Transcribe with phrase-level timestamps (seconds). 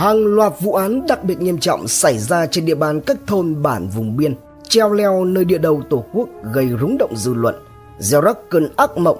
[0.00, 3.62] Hàng loạt vụ án đặc biệt nghiêm trọng xảy ra trên địa bàn các thôn
[3.62, 4.34] bản vùng biên,
[4.68, 7.54] treo leo nơi địa đầu tổ quốc gây rúng động dư luận,
[7.98, 9.18] gieo rắc cơn ác mộng,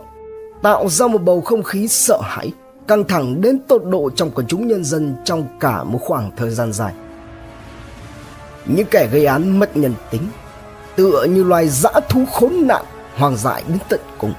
[0.63, 2.53] tạo ra một bầu không khí sợ hãi,
[2.89, 6.51] căng thẳng đến tột độ trong quần chúng nhân dân trong cả một khoảng thời
[6.51, 6.93] gian dài.
[8.67, 10.23] Những kẻ gây án mất nhân tính,
[10.97, 12.85] tựa như loài dã thú khốn nạn,
[13.17, 14.35] hoang dại đến tận cùng.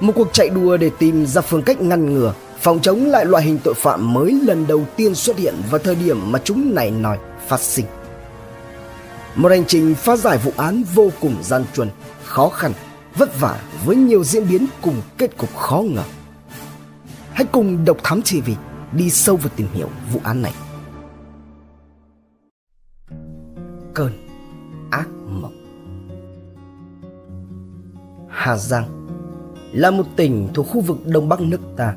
[0.00, 3.44] Một cuộc chạy đua để tìm ra phương cách ngăn ngừa, phòng chống lại loại
[3.44, 6.90] hình tội phạm mới lần đầu tiên xuất hiện vào thời điểm mà chúng này
[6.90, 7.86] nói phát sinh.
[9.34, 11.90] Một hành trình phá giải vụ án vô cùng gian truân,
[12.24, 12.72] khó khăn,
[13.14, 16.02] vất vả với nhiều diễn biến cùng kết cục khó ngờ.
[17.32, 18.50] Hãy cùng Độc Thám TV
[18.92, 20.52] đi sâu vào tìm hiểu vụ án này.
[23.94, 24.12] Cơn
[24.90, 25.58] ác mộng
[28.28, 29.08] Hà Giang
[29.72, 31.94] là một tỉnh thuộc khu vực Đông Bắc nước ta.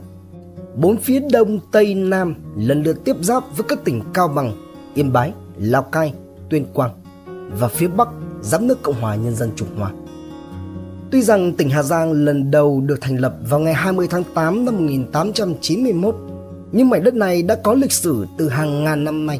[0.76, 4.54] Bốn phía Đông, Tây, Nam lần lượt tiếp giáp với các tỉnh Cao Bằng,
[4.94, 6.14] Yên Bái, Lào Cai,
[6.50, 6.92] Tuyên Quang
[7.60, 8.08] và phía Bắc
[8.42, 9.92] giáp nước Cộng hòa Nhân dân Trung Hoa.
[11.12, 14.66] Tuy rằng tỉnh Hà Giang lần đầu được thành lập vào ngày 20 tháng 8
[14.66, 16.16] năm 1891,
[16.72, 19.40] nhưng mảnh đất này đã có lịch sử từ hàng ngàn năm nay.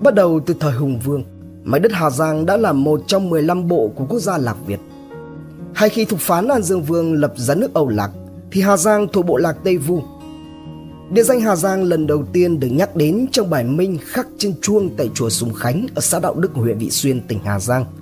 [0.00, 1.24] Bắt đầu từ thời Hùng Vương,
[1.64, 4.80] mảnh đất Hà Giang đã là một trong 15 bộ của quốc gia Lạc Việt.
[5.74, 8.10] Hay khi thục phán An Dương Vương lập ra nước Âu Lạc,
[8.52, 10.02] thì Hà Giang thuộc bộ lạc Tây Vu.
[11.10, 14.54] Địa danh Hà Giang lần đầu tiên được nhắc đến trong bài minh khắc trên
[14.62, 17.84] chuông tại chùa Sùng Khánh ở xã Đạo Đức, huyện Vị Xuyên, tỉnh Hà Giang–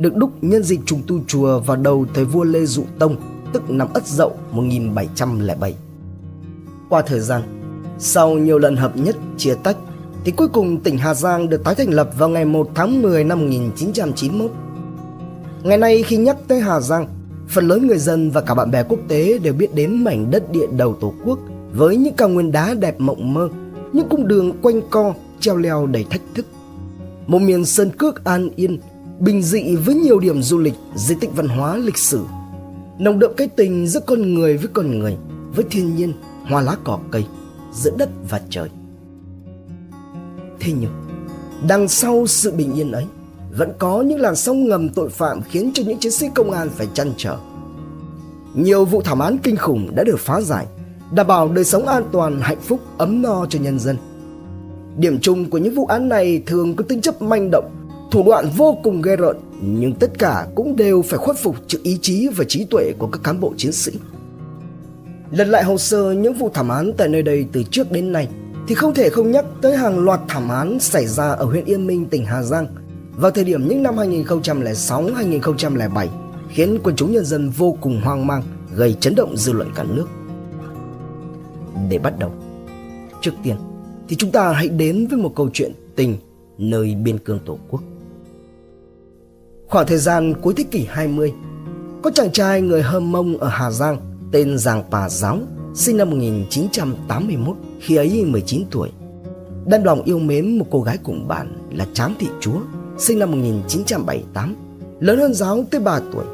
[0.00, 3.16] được đúc nhân dịp trùng tu chùa vào đầu thời vua Lê Dụ Tông,
[3.52, 5.74] tức năm Ất Dậu 1707.
[6.88, 7.42] Qua thời gian,
[7.98, 9.76] sau nhiều lần hợp nhất chia tách,
[10.24, 13.24] thì cuối cùng tỉnh Hà Giang được tái thành lập vào ngày 1 tháng 10
[13.24, 14.50] năm 1991.
[15.62, 17.08] Ngày nay khi nhắc tới Hà Giang,
[17.50, 20.52] phần lớn người dân và cả bạn bè quốc tế đều biết đến mảnh đất
[20.52, 21.38] địa đầu Tổ quốc
[21.72, 23.48] với những cao nguyên đá đẹp mộng mơ,
[23.92, 26.46] những cung đường quanh co, treo leo đầy thách thức.
[27.26, 28.78] Một miền sơn cước an yên
[29.20, 32.24] bình dị với nhiều điểm du lịch, di tích văn hóa lịch sử.
[32.98, 35.16] Nồng đậm cái tình giữa con người với con người,
[35.54, 36.12] với thiên nhiên,
[36.44, 37.24] hoa lá cỏ cây,
[37.72, 38.68] giữa đất và trời.
[40.60, 40.90] Thế nhưng,
[41.68, 43.04] đằng sau sự bình yên ấy,
[43.56, 46.68] vẫn có những làn sóng ngầm tội phạm khiến cho những chiến sĩ công an
[46.76, 47.36] phải chăn trở.
[48.54, 50.66] Nhiều vụ thảm án kinh khủng đã được phá giải,
[51.14, 53.96] đảm bảo đời sống an toàn, hạnh phúc, ấm no cho nhân dân.
[54.96, 57.70] Điểm chung của những vụ án này thường có tính chất manh động,
[58.10, 61.78] thủ đoạn vô cùng ghê rợn nhưng tất cả cũng đều phải khuất phục trước
[61.82, 63.92] ý chí và trí tuệ của các cán bộ chiến sĩ.
[65.30, 68.28] Lật lại hồ sơ những vụ thảm án tại nơi đây từ trước đến nay
[68.68, 71.86] thì không thể không nhắc tới hàng loạt thảm án xảy ra ở huyện Yên
[71.86, 72.66] Minh, tỉnh Hà Giang
[73.20, 76.08] vào thời điểm những năm 2006-2007
[76.48, 78.42] khiến quần chúng nhân dân vô cùng hoang mang,
[78.74, 80.06] gây chấn động dư luận cả nước.
[81.88, 82.32] Để bắt đầu,
[83.20, 83.56] trước tiên
[84.08, 86.16] thì chúng ta hãy đến với một câu chuyện tình
[86.58, 87.80] nơi biên cương Tổ quốc.
[89.68, 91.32] Khoảng thời gian cuối thế kỷ 20,
[92.02, 94.00] có chàng trai người Hơm Mông ở Hà Giang
[94.32, 95.38] tên Giàng Pà Giáo,
[95.74, 98.90] sinh năm 1981, khi ấy 19 tuổi.
[99.66, 102.60] Đan lòng yêu mến một cô gái cùng bạn là Trám Thị Chúa,
[103.00, 104.56] sinh năm 1978,
[105.00, 106.24] lớn hơn Giáo tới 3 tuổi.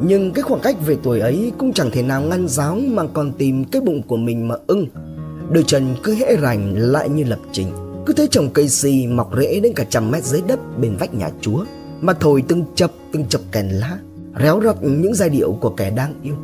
[0.00, 3.32] Nhưng cái khoảng cách về tuổi ấy cũng chẳng thể nào ngăn Giáo mà còn
[3.32, 4.86] tìm cái bụng của mình mà ưng.
[5.50, 7.68] Đôi chân cứ hễ rành lại như lập trình.
[8.06, 11.14] Cứ thấy trồng cây xì mọc rễ đến cả trăm mét dưới đất bên vách
[11.14, 11.64] nhà Chúa
[12.00, 13.98] mà thổi từng chập từng chập kèn lá
[14.40, 16.34] réo rắt những giai điệu của kẻ đang yêu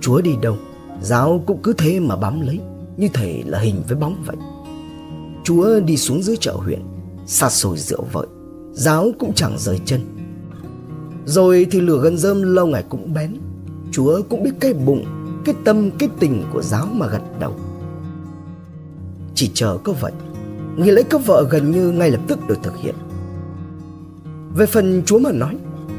[0.00, 0.56] chúa đi đâu
[1.02, 2.60] giáo cũng cứ thế mà bám lấy
[2.96, 4.36] như thể là hình với bóng vậy
[5.44, 6.80] chúa đi xuống dưới chợ huyện
[7.26, 8.26] xa xôi rượu vợi
[8.74, 10.00] giáo cũng chẳng rời chân.
[11.26, 13.36] Rồi thì lửa gần rơm lâu ngày cũng bén.
[13.90, 15.04] Chúa cũng biết cái bụng,
[15.44, 17.56] cái tâm, cái tình của giáo mà gật đầu.
[19.34, 20.12] Chỉ chờ có vậy,
[20.76, 22.94] nghi lễ cấp vợ gần như ngay lập tức được thực hiện.
[24.56, 25.56] Về phần Chúa mà nói,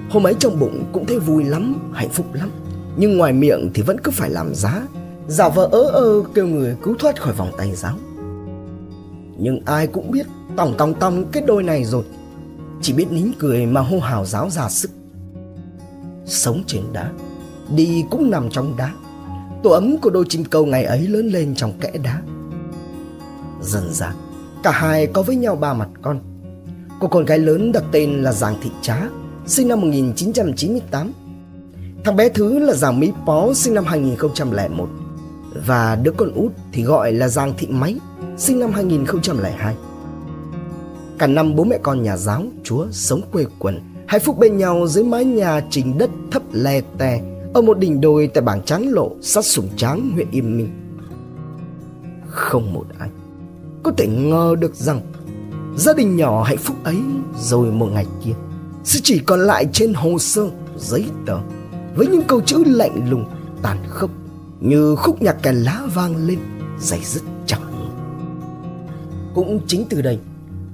[0.09, 2.50] Hôm ấy trong bụng cũng thấy vui lắm, Hạnh phúc lắm.
[2.97, 4.81] Nhưng ngoài miệng thì vẫn cứ phải làm giá.
[5.28, 7.97] Giả vờ ớ ơ kêu người cứu thoát khỏi vòng tay giáo.
[9.38, 10.27] Nhưng ai cũng biết
[10.57, 12.04] Tòng tòng tòng cái đôi này rồi
[12.81, 14.92] Chỉ biết nín cười mà hô hào giáo ra sức
[16.25, 17.12] Sống trên đá
[17.75, 18.94] Đi cũng nằm trong đá
[19.63, 22.22] Tổ ấm của đôi chim câu ngày ấy lớn lên trong kẽ đá
[23.62, 24.12] Dần dần
[24.63, 26.19] Cả hai có với nhau ba mặt con
[27.00, 29.01] Cô con gái lớn đặt tên là Giàng Thị Trá,
[29.46, 31.12] sinh năm 1998.
[32.04, 34.90] Thằng bé thứ là Giàng Mỹ Pó, sinh năm 2001.
[35.66, 38.00] Và đứa con út thì gọi là Giàng Thị Máy,
[38.38, 39.75] sinh năm 2002.
[41.17, 44.88] Cả năm bố mẹ con nhà giáo, chúa sống quê quần, hạnh phúc bên nhau
[44.88, 47.21] dưới mái nhà trình đất thấp le tè
[47.53, 50.69] ở một đỉnh đồi tại bảng Tráng Lộ, sát Sùng Tráng, huyện Yên Minh.
[52.29, 53.09] không một ai
[53.83, 55.01] có thể ngờ được rằng
[55.77, 56.97] gia đình nhỏ hạnh phúc ấy
[57.39, 58.33] rồi một ngày kia
[58.83, 61.39] sẽ chỉ còn lại trên hồ sơ giấy tờ
[61.95, 63.25] với những câu chữ lạnh lùng
[63.62, 64.09] tàn khốc
[64.59, 66.39] như khúc nhạc kèn lá vang lên
[66.79, 67.62] dày dứt chẳng
[69.35, 70.19] cũng chính từ đây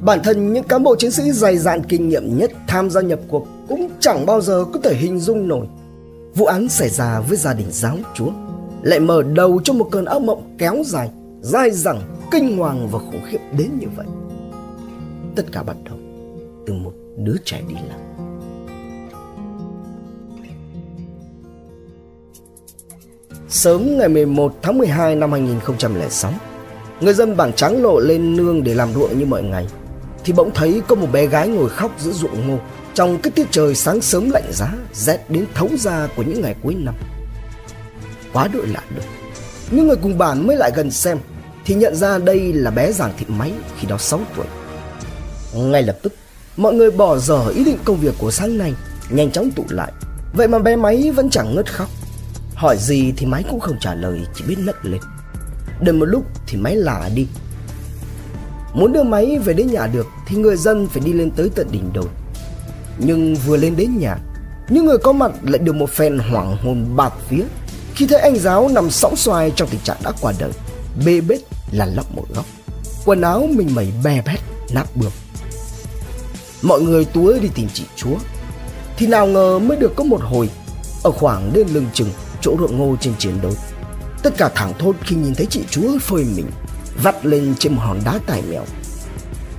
[0.01, 3.19] bản thân những cán bộ chiến sĩ dày dạn kinh nghiệm nhất tham gia nhập
[3.27, 5.68] cuộc cũng chẳng bao giờ có thể hình dung nổi.
[6.36, 8.31] Vụ án xảy ra với gia đình giáo chúa,
[8.81, 11.09] lại mở đầu cho một cơn ác mộng kéo dài,
[11.42, 12.01] dai dẳng,
[12.31, 14.06] kinh hoàng và khủng khiếp đến như vậy.
[15.36, 15.98] Tất cả bắt đầu
[16.68, 17.98] từ một đứa trẻ đi lạc
[23.50, 26.31] Sớm ngày 11 tháng 12 năm 2006
[27.01, 29.68] Người dân bản trắng lộ lên nương để làm ruộng như mọi ngày.
[30.23, 32.57] Thì bỗng thấy có một bé gái ngồi khóc giữa ruộng ngô.
[32.94, 36.56] Trong cái tiết trời sáng sớm lạnh giá, Rét đến thấu da của những ngày
[36.63, 36.95] cuối năm.
[38.33, 39.03] Quá đội lạ được.
[39.71, 41.18] Những người cùng bản mới lại gần xem,
[41.65, 44.45] Thì nhận ra đây là bé Giàng Thị Máy khi đó 6 tuổi.
[45.53, 46.13] Ngay lập tức,
[46.57, 48.74] Mọi người bỏ dở ý định công việc của sáng nay,
[49.09, 49.91] Nhanh chóng tụ lại.
[50.33, 51.88] Vậy mà bé Máy vẫn chẳng ngớt khóc.
[52.56, 55.01] Hỏi gì thì máy cũng không trả lời, Chỉ biết nấc lên.
[55.81, 57.27] Đợi một lúc thì máy lả đi.
[58.73, 61.68] Muốn đưa máy về đến nhà được Thì người dân phải đi lên tới tận
[61.71, 62.07] đỉnh đồi
[62.97, 64.18] Nhưng vừa lên đến nhà
[64.69, 67.44] Những người có mặt lại được một phen hoảng hồn bạt phía
[67.95, 70.51] Khi thấy anh giáo nằm sóng xoài trong tình trạng đã qua đời
[71.06, 71.39] Bê bết
[71.71, 72.45] là lóc một góc.
[73.06, 74.39] Quần áo mình mẩy bè bét
[74.74, 75.12] nát bươm.
[76.62, 78.15] Mọi người túa đi tìm chị chúa
[78.97, 80.50] Thì nào ngờ mới được có một hồi
[81.03, 82.09] Ở khoảng đến lưng chừng
[82.41, 83.53] chỗ ruộng ngô trên chiến đấu.
[84.24, 86.45] Tất cả thẳng thốt khi nhìn thấy chị chúa phơi mình,
[87.03, 88.65] vắt lên trên một hòn đá tài mèo.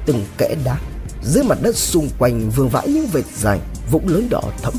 [0.06, 0.76] Từng kẽ đá,
[1.22, 4.74] dưới mặt đất xung quanh vương vãi những vệt dài, vũng lớn đỏ thẫm.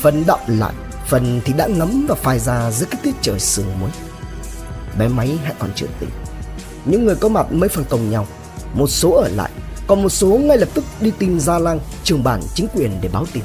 [0.00, 0.72] Phần đọng lại,
[1.08, 3.90] phần thì đã ngấm và phai ra dưới cái tiết trời sương muối.
[4.98, 6.10] Bé máy hãy còn chưa tỉnh.
[6.84, 8.26] Những người có mặt mới phân công nhau.
[8.74, 9.50] Một số ở lại,
[9.86, 13.08] còn một số ngay lập tức đi tìm Gia Lang, trường bản chính quyền để
[13.12, 13.42] báo tin.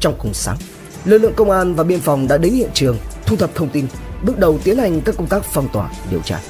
[0.00, 0.56] Trong cùng sáng,
[1.04, 3.86] lực lượng công an và biên phòng đã đến hiện trường thu thập thông tin
[4.22, 6.40] bước đầu tiến hành các công tác phong tỏa, điều tra.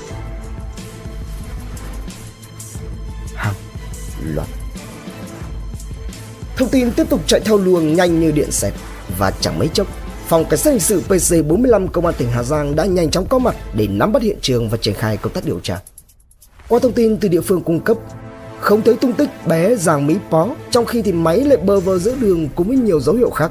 [3.34, 3.54] Hàng
[4.24, 4.48] loạt.
[6.56, 8.72] Thông tin tiếp tục chạy theo luồng nhanh như điện xẹt.
[9.18, 9.86] Và chẳng mấy chốc,
[10.26, 13.26] phòng cảnh sát hình sự pc 45 công an tỉnh hà giang đã nhanh chóng
[13.26, 15.80] có mặt để nắm bắt hiện trường và triển khai công tác điều tra.
[16.68, 17.96] Qua thông tin từ địa phương cung cấp,
[18.60, 21.98] không thấy tung tích bé giàng mỹ pó, trong khi thì máy lại bơ vơ
[21.98, 23.50] giữa đường cùng với nhiều dấu hiệu khác.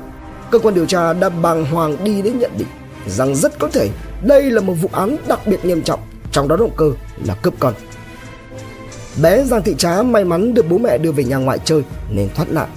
[0.51, 2.67] Cơ quan điều tra đã bàng hoàng đi đến nhận định
[3.07, 3.89] rằng rất có thể
[4.21, 5.99] đây là một vụ án đặc biệt nghiêm trọng,
[6.31, 6.91] trong đó động cơ
[7.25, 7.73] là cướp con.
[9.21, 12.29] Bé Giang Thị Trá may mắn được bố mẹ đưa về nhà ngoại chơi nên
[12.35, 12.69] thoát nạn.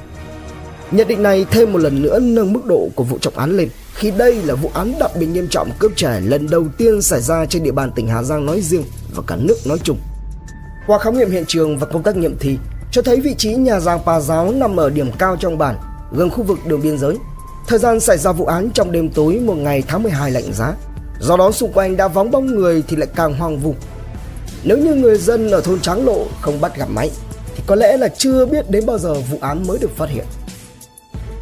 [0.90, 3.69] Nhận định này thêm một lần nữa nâng mức độ của vụ trọng án lên
[3.94, 7.20] khi đây là vụ án đặc biệt nghiêm trọng cướp trẻ lần đầu tiên xảy
[7.20, 8.84] ra trên địa bàn tỉnh Hà Giang nói riêng
[9.14, 9.98] và cả nước nói chung.
[10.86, 12.58] Qua khám nghiệm hiện trường và công tác nghiệm thi
[12.92, 15.76] cho thấy vị trí nhà Giang Pa Giáo nằm ở điểm cao trong bản,
[16.12, 17.16] gần khu vực đường biên giới
[17.67, 20.75] Thời gian xảy ra vụ án trong đêm tối một ngày tháng 12 lạnh giá.
[21.20, 23.75] Do đó xung quanh đã vắng bóng người thì lại càng hoang vu.
[24.64, 27.11] Nếu như người dân ở thôn Tráng Lộ không bắt gặp máy
[27.56, 30.25] Thì có lẽ là chưa biết đến bao giờ vụ án mới được phát hiện.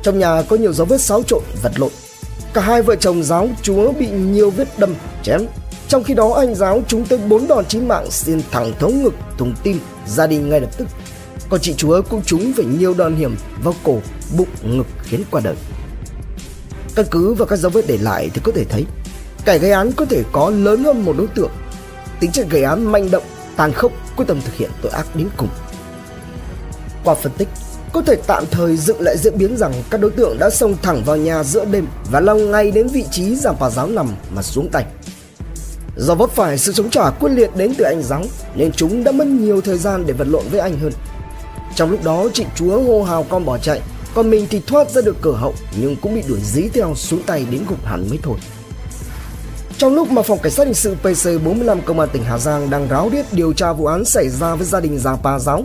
[0.03, 1.91] Trong nhà có nhiều dấu vết xáo trộn, vật lộn.
[2.55, 5.47] Cả hai vợ chồng giáo chúa bị nhiều vết đâm, chém.
[5.89, 9.15] Trong khi đó anh giáo trúng tới bốn đòn chí mạng xuyên thẳng thấu ngực,
[9.39, 10.89] thùng tim, gia đình ngay lập tức.
[11.51, 13.99] Còn chị chúa cũng trúng phải nhiều đòn hiểm vào cổ,
[14.37, 15.55] bụng, ngực khiến qua đời.
[17.01, 18.85] Căn cứ vào các dấu vết để lại thì có thể thấy
[19.45, 21.51] kẻ gây án có thể có lớn hơn một đối tượng.
[22.21, 23.23] Tính chất gây án manh động,
[23.57, 25.49] tàn khốc, quyết tâm thực hiện tội ác đến cùng.
[27.05, 27.49] Qua phân tích,
[27.93, 31.03] có thể tạm thời dựng lại diễn biến rằng các đối tượng đã xông thẳng
[31.05, 34.43] vào nhà giữa đêm và lao ngay đến vị trí giảng bà giáo nằm mà
[34.43, 34.85] xuống tay.
[35.97, 39.13] Do vấp phải sự chống trả quyết liệt đến từ anh giáo nên chúng đã
[39.13, 40.93] mất nhiều thời gian để vật lộn với anh hơn.
[41.75, 43.81] Trong lúc đó chị chúa hô hào con bỏ chạy
[44.15, 47.23] còn mình thì thoát ra được cửa hậu nhưng cũng bị đuổi dí theo xuống
[47.27, 48.37] tay đến gục hẳn mới thôi.
[49.79, 52.89] Trong lúc mà phòng cảnh sát hình sự PC45 công an tỉnh Hà Giang đang
[52.89, 55.65] ráo riết điều tra vụ án xảy ra với gia đình Giàng Pa Giáo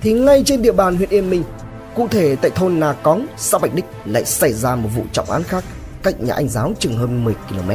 [0.00, 1.42] thì ngay trên địa bàn huyện Yên Minh,
[1.94, 5.30] cụ thể tại thôn Nà Cóng, xã Bạch Đích lại xảy ra một vụ trọng
[5.30, 5.64] án khác
[6.02, 7.70] cách nhà anh giáo chừng hơn 10 km.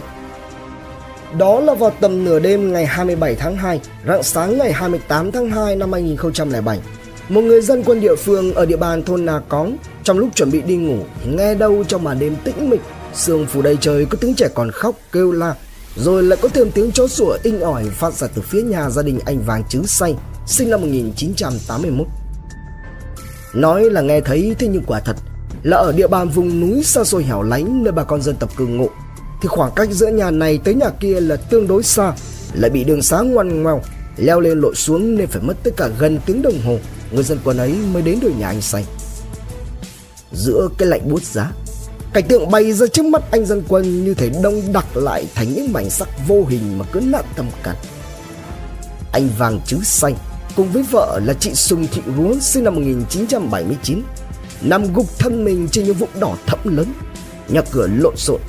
[1.37, 5.49] Đó là vào tầm nửa đêm ngày 27 tháng 2, rạng sáng ngày 28 tháng
[5.49, 6.79] 2 năm 2007
[7.29, 10.51] một người dân quân địa phương ở địa bàn thôn Nà Cóng trong lúc chuẩn
[10.51, 12.81] bị đi ngủ nghe đâu trong màn đêm tĩnh mịch,
[13.13, 15.55] sương phủ đầy trời có tiếng trẻ còn khóc kêu la,
[15.95, 19.01] rồi lại có thêm tiếng chó sủa inh ỏi phát ra từ phía nhà gia
[19.01, 20.15] đình anh Vàng Chứ Say,
[20.45, 22.07] sinh năm 1981.
[23.53, 25.15] Nói là nghe thấy thế nhưng quả thật
[25.63, 28.57] là ở địa bàn vùng núi xa xôi hẻo lánh nơi bà con dân tộc
[28.57, 28.89] cư ngụ
[29.41, 32.13] thì khoảng cách giữa nhà này tới nhà kia là tương đối xa
[32.53, 33.81] lại bị đường xá ngoằn ngoèo
[34.17, 36.79] leo lên lội xuống nên phải mất tất cả gần tiếng đồng hồ.
[37.11, 38.83] Người dân quân ấy mới đến được nhà anh xanh
[40.31, 41.51] giữa cái lạnh buốt giá,
[42.13, 45.53] cảnh tượng bay ra trước mắt anh dân quân như thể đông đặc lại thành
[45.53, 47.75] những mảnh sắc vô hình mà cứ nặng tâm cắn
[49.13, 50.15] anh vàng chứ xanh
[50.55, 54.01] cùng với vợ là chị Sùng Thị Rúa sinh năm 1979
[54.61, 56.93] nằm gục thân mình trên những vũng đỏ thẫm lớn.
[57.47, 58.39] Nhà cửa lộn xộn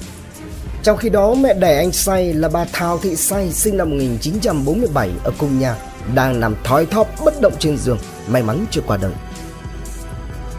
[0.84, 5.10] trong khi đó mẹ đẻ anh say là bà Thao Thị Say sinh năm 1947
[5.24, 5.76] ở cùng nhà
[6.14, 7.98] đang nằm thói thóp bất động trên giường
[8.28, 9.12] may mắn chưa qua đời.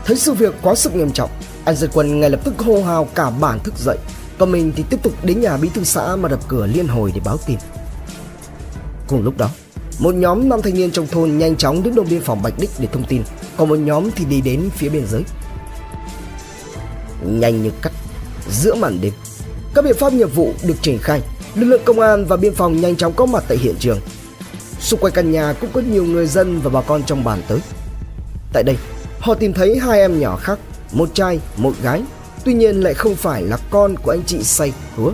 [0.06, 1.30] Thấy sự việc quá sức nghiêm trọng
[1.66, 3.98] anh dân quân ngay lập tức hô hào cả bản thức dậy.
[4.38, 7.12] Còn mình thì tiếp tục đến nhà bí thư xã mà đập cửa liên hồi
[7.16, 7.58] để báo tin.
[9.08, 9.50] Cùng lúc đó
[10.00, 12.70] một nhóm năm thanh niên trong thôn nhanh chóng đến đồn biên phòng Bạch Đích
[12.80, 13.24] để thông tin,
[13.58, 15.24] còn một nhóm thì đi đến phía biên giới.
[17.26, 17.92] Nhanh như cắt,
[18.50, 19.14] giữa màn đêm,
[19.76, 21.22] các biện pháp nghiệp vụ được triển khai,
[21.56, 24.00] lực lượng công an và biên phòng nhanh chóng có mặt tại hiện trường.
[24.80, 27.60] Xung quanh căn nhà cũng có nhiều người dân và bà con trong bản tới.
[28.54, 28.76] Tại đây,
[29.20, 30.60] họ tìm thấy hai em nhỏ khác,
[30.92, 32.02] một trai, một gái,
[32.46, 35.12] tuy nhiên lại không phải là con của anh chị Say hứa.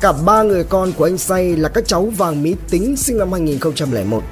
[0.00, 3.32] Cả ba người con của anh Say là các cháu Vàng Mỹ Tính sinh năm
[3.32, 4.22] 2001,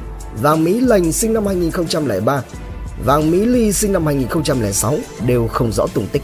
[0.43, 2.43] Vàng Mỹ Lành sinh năm 2003,
[3.05, 6.23] Vàng Mỹ Ly sinh năm 2006 đều không rõ tung tích.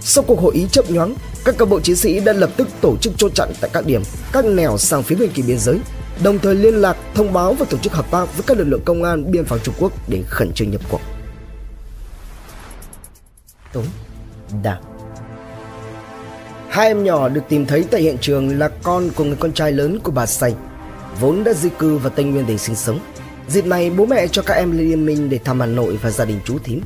[0.00, 2.96] Sau cuộc hội ý chấp nhoáng, các cán bộ chiến sĩ đã lập tức tổ
[2.96, 5.78] chức chốt chặn tại các điểm, các nẻo sang phía bên kia biên giới,
[6.22, 8.82] đồng thời liên lạc, thông báo và tổ chức hợp tác với các lực lượng
[8.84, 11.00] công an biên phòng Trung Quốc để khẩn trương nhập cuộc.
[13.72, 13.84] Tối,
[14.62, 14.82] đảng
[16.68, 19.72] Hai em nhỏ được tìm thấy tại hiện trường là con của người con trai
[19.72, 20.54] lớn của bà Say,
[21.20, 22.98] vốn đã di cư vào Tây Nguyên để sinh sống.
[23.48, 26.10] Dịp này bố mẹ cho các em lên Liên Minh để thăm Hà Nội và
[26.10, 26.80] gia đình chú thím.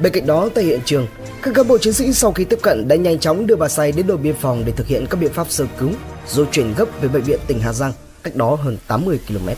[0.00, 1.06] Bên cạnh đó tại hiện trường,
[1.42, 3.92] các cán bộ chiến sĩ sau khi tiếp cận đã nhanh chóng đưa bà Say
[3.92, 5.90] đến đồn biên phòng để thực hiện các biện pháp sơ cứu
[6.28, 9.48] rồi chuyển gấp về bệnh viện tỉnh Hà Giang cách đó hơn 80 km.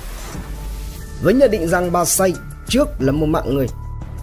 [1.22, 2.34] Với nhận định rằng bà Say
[2.68, 3.66] trước là một mạng người,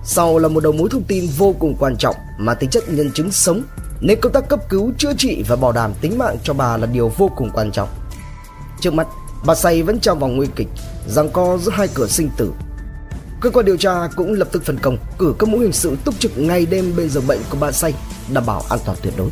[0.06, 3.12] sau là một đầu mối thông tin vô cùng quan trọng mà tính chất nhân
[3.12, 3.62] chứng sống
[4.02, 6.86] nên công tác cấp cứu, chữa trị và bảo đảm tính mạng cho bà là
[6.86, 7.90] điều vô cùng quan trọng.
[8.82, 9.08] Trước mắt,
[9.46, 10.68] bà Say vẫn trong vòng nguy kịch,
[11.08, 12.52] giằng co giữa hai cửa sinh tử.
[13.44, 16.20] Cơ quan điều tra cũng lập tức phân công cử các mũi hình sự túc
[16.20, 17.94] trực ngày đêm bên giường bệnh của bà Say,
[18.34, 19.30] đảm bảo an toàn tuyệt đối.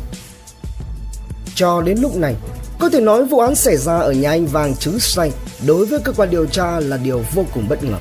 [1.54, 2.36] Cho đến lúc này,
[2.78, 5.32] có thể nói vụ án xảy ra ở nhà anh Vàng Chứ Say
[5.66, 7.96] đối với cơ quan điều tra là điều vô cùng bất ngờ.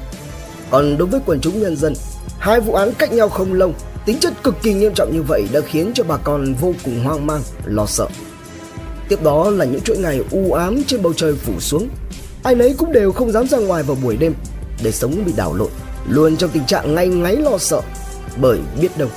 [0.72, 1.94] Còn đối với quần chúng nhân dân,
[2.40, 3.74] hai vụ án cách nhau không lâu
[4.06, 7.04] Tính chất cực kỳ nghiêm trọng như vậy đã khiến cho bà con vô cùng
[7.04, 8.08] hoang mang, lo sợ.
[9.10, 11.90] Tiếp đó là những chuỗi ngày u ám trên bầu trời phủ xuống.
[12.44, 14.34] Ai nấy cũng đều không dám ra ngoài vào buổi đêm
[14.84, 15.70] để sống bị đảo lộn,
[16.10, 17.82] luôn trong tình trạng ngay ngáy lo sợ.
[18.38, 19.10] Bởi biết đâu,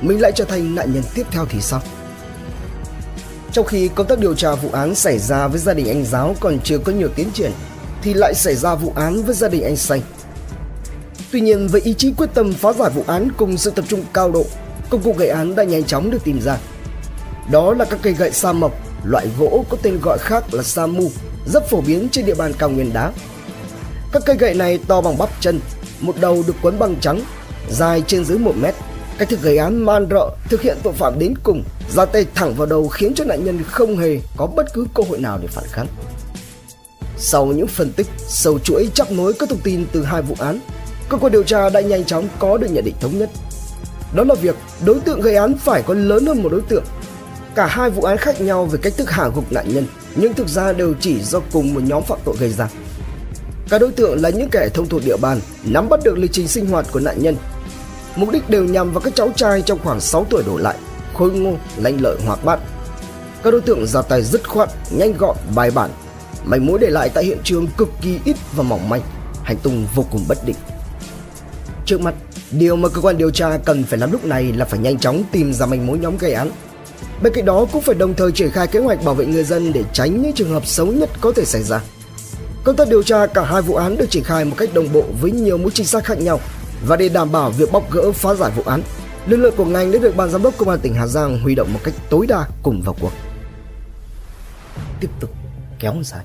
[0.00, 1.82] mình lại trở thành nạn nhân tiếp theo thì sao?
[3.52, 6.36] Trong khi công tác điều tra vụ án xảy ra với gia đình anh giáo
[6.40, 7.52] còn chưa có nhiều tiến triển,
[8.02, 10.00] thì lại xảy ra vụ án với gia đình anh Xanh
[11.32, 14.04] Tuy nhiên với ý chí quyết tâm phá giải vụ án cùng sự tập trung
[14.12, 14.44] cao độ,
[14.90, 16.56] công cụ gây án đã nhanh chóng được tìm ra.
[17.50, 18.72] Đó là các cây gậy sa mộc,
[19.04, 21.10] loại gỗ có tên gọi khác là sa mu,
[21.52, 23.12] rất phổ biến trên địa bàn cao nguyên đá.
[24.12, 25.60] Các cây gậy này to bằng bắp chân,
[26.00, 27.20] một đầu được quấn bằng trắng,
[27.70, 28.74] dài trên dưới 1 mét.
[29.18, 31.62] Cách thức gây án man rợ, thực hiện tội phạm đến cùng,
[31.94, 35.02] ra tay thẳng vào đầu khiến cho nạn nhân không hề có bất cứ cơ
[35.08, 35.86] hội nào để phản kháng.
[37.16, 40.58] Sau những phân tích, sâu chuỗi chấp nối các thông tin từ hai vụ án,
[41.08, 43.30] cơ quan điều tra đã nhanh chóng có được nhận định thống nhất.
[44.14, 46.84] Đó là việc đối tượng gây án phải có lớn hơn một đối tượng.
[47.54, 50.48] Cả hai vụ án khác nhau về cách thức hạ gục nạn nhân, nhưng thực
[50.48, 52.68] ra đều chỉ do cùng một nhóm phạm tội gây ra.
[53.70, 56.48] Các đối tượng là những kẻ thông thuộc địa bàn, nắm bắt được lịch trình
[56.48, 57.36] sinh hoạt của nạn nhân.
[58.16, 60.76] Mục đích đều nhằm vào các cháu trai trong khoảng 6 tuổi đổ lại,
[61.14, 62.60] khôi ngô, lanh lợi hoạt bát.
[63.42, 65.90] Các đối tượng ra tay dứt khoát, nhanh gọn, bài bản.
[66.44, 69.00] mảnh mối để lại tại hiện trường cực kỳ ít và mỏng manh,
[69.42, 70.56] hành tung vô cùng bất định.
[71.86, 72.14] Trước mắt,
[72.50, 75.22] điều mà cơ quan điều tra cần phải làm lúc này là phải nhanh chóng
[75.32, 76.50] tìm ra manh mối nhóm gây án.
[77.22, 79.72] Bên cạnh đó cũng phải đồng thời triển khai kế hoạch bảo vệ người dân
[79.72, 81.80] để tránh những trường hợp xấu nhất có thể xảy ra.
[82.64, 85.04] Công tác điều tra cả hai vụ án được triển khai một cách đồng bộ
[85.20, 86.40] với nhiều mũi trinh sát khác nhau
[86.86, 88.82] và để đảm bảo việc bóc gỡ phá giải vụ án,
[89.26, 91.54] lực lượng của ngành đã được ban giám đốc công an tỉnh Hà Giang huy
[91.54, 93.12] động một cách tối đa cùng vào cuộc.
[95.00, 95.30] Tiếp tục
[95.78, 96.24] kéo dài.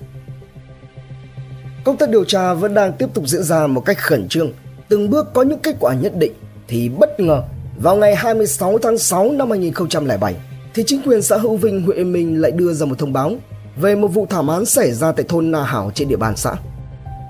[1.83, 4.51] Công tác điều tra vẫn đang tiếp tục diễn ra một cách khẩn trương
[4.89, 6.33] từng bước có những kết quả nhất định
[6.67, 7.43] thì bất ngờ
[7.77, 10.35] vào ngày 26 tháng 6 năm 2007
[10.73, 13.35] thì chính quyền xã Hữu Vinh, huyện Yên Minh lại đưa ra một thông báo
[13.75, 16.55] về một vụ thảm án xảy ra tại thôn Na Hảo trên địa bàn xã.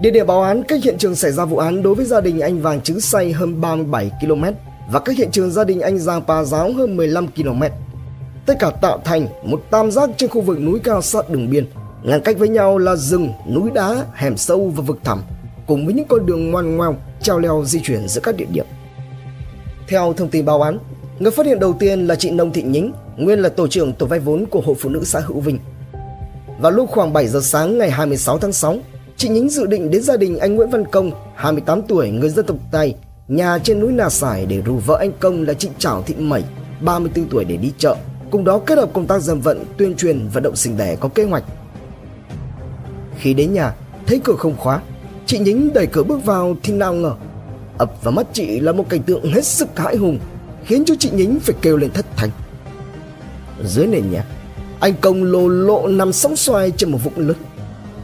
[0.01, 2.39] Địa điểm báo án cách hiện trường xảy ra vụ án đối với gia đình
[2.39, 4.43] anh Vàng Trứng Say hơn 37 km
[4.91, 7.63] và cách hiện trường gia đình anh Giang Pa Giáo hơn 15 km.
[8.45, 11.65] Tất cả tạo thành một tam giác trên khu vực núi cao sát đường biên
[12.05, 15.21] Ngăn cách với nhau là rừng, núi đá, hẻm sâu và vực thẳm,
[15.67, 18.65] cùng với những con đường ngoằn ngoèo treo leo di chuyển giữa các địa điểm.
[19.87, 20.79] Theo thông tin báo án,
[21.19, 24.05] người phát hiện đầu tiên là chị Nông Thị Nhính, nguyên là tổ trưởng tổ
[24.05, 25.59] vay vốn của Hội Phụ nữ xã Hữu Vinh.
[26.59, 28.77] Vào lúc khoảng 7 giờ sáng ngày 26 tháng 6,
[29.17, 32.45] chị Nhính dự định đến gia đình anh Nguyễn Văn Công, 28 tuổi, người dân
[32.45, 32.95] tộc Tây,
[33.27, 36.43] nhà trên núi Nà Sải để rủ vợ anh Công là chị Trảo Thị Mẩy,
[36.81, 37.95] 34 tuổi để đi chợ.
[38.31, 41.09] Cùng đó kết hợp công tác dân vận, tuyên truyền, vận động sinh đẻ có
[41.09, 41.43] kế hoạch.
[43.17, 43.75] Khi đến nhà,
[44.07, 44.81] thấy cửa không khóa,
[45.25, 47.13] chị Nhính đẩy cửa bước vào thì nào ngờ
[47.77, 50.19] ập vào mắt chị là một cảnh tượng hết sức hãi hùng,
[50.65, 52.29] khiến cho chị Nhính phải kêu lên thất thanh.
[53.63, 54.25] Dưới nền nhà,
[54.79, 57.37] anh Công lồ lộ nằm sóng xoay trên một vũng lớn.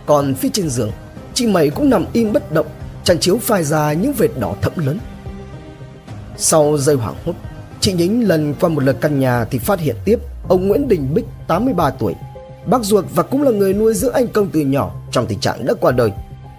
[0.06, 0.92] Còn phía trên giường,
[1.34, 2.68] chị Mày cũng nằm im bất động,
[3.04, 5.00] chăn chiếu phai ra những vệt đỏ thẫm lớn.
[6.38, 7.34] Sau giây hoảng hốt,
[7.80, 11.14] chị Nhính lần qua một lượt căn nhà thì phát hiện tiếp ông Nguyễn Đình
[11.14, 12.16] Bích 83 tuổi,
[12.66, 15.66] bác ruột và cũng là người nuôi dưỡng anh Công từ nhỏ trong tình trạng
[15.66, 16.12] đã qua đời,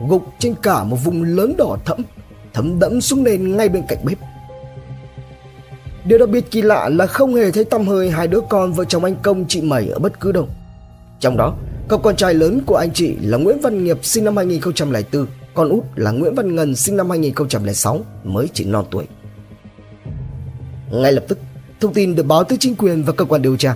[0.08, 2.02] gục trên cả một vùng lớn đỏ thẫm,
[2.54, 4.18] thấm đẫm xuống nền ngay bên cạnh bếp.
[6.04, 8.84] Điều đặc biệt kỳ lạ là không hề thấy tăm hơi hai đứa con vợ
[8.84, 10.48] chồng anh Công chị Mẩy ở bất cứ đâu.
[11.20, 11.54] Trong đó,
[11.88, 15.68] cậu con trai lớn của anh chị là Nguyễn Văn Nghiệp sinh năm 2004, con
[15.68, 19.06] út là Nguyễn Văn Ngân sinh năm 2006 mới chỉ non tuổi.
[20.90, 21.38] Ngay lập tức,
[21.80, 23.74] thông tin được báo tới chính quyền và cơ quan điều tra.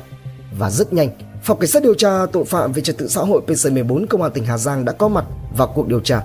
[0.59, 1.09] Và rất nhanh,
[1.43, 4.33] Phòng Cảnh sát điều tra tội phạm về trật tự xã hội PC14 Công an
[4.35, 5.25] tỉnh Hà Giang đã có mặt
[5.57, 6.23] vào cuộc điều tra.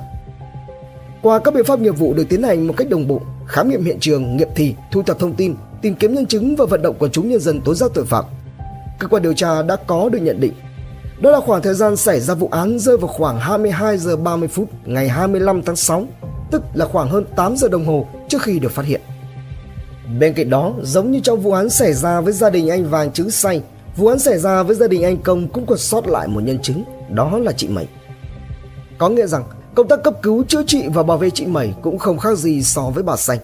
[1.22, 3.84] Qua các biện pháp nghiệp vụ được tiến hành một cách đồng bộ, khám nghiệm
[3.84, 6.96] hiện trường, nghiệm thi, thu thập thông tin, tìm kiếm nhân chứng và vận động
[7.00, 8.26] quần chúng nhân dân tố giác tội phạm.
[9.00, 10.54] Cơ quan điều tra đã có được nhận định
[11.22, 14.48] đó là khoảng thời gian xảy ra vụ án rơi vào khoảng 22 giờ 30
[14.48, 16.06] phút ngày 25 tháng 6,
[16.52, 19.02] tức là khoảng hơn 8 giờ đồng hồ trước khi được phát hiện.
[20.20, 23.12] Bên cạnh đó, giống như trong vụ án xảy ra với gia đình anh Vàng
[23.12, 23.62] Trứng Say,
[23.98, 26.60] vụ án xảy ra với gia đình anh Công cũng còn sót lại một nhân
[26.62, 27.88] chứng, đó là chị Mẩy.
[28.98, 29.44] Có nghĩa rằng,
[29.76, 32.64] công tác cấp cứu, chữa trị và bảo vệ chị Mẩy cũng không khác gì
[32.64, 33.40] so với bà Xanh.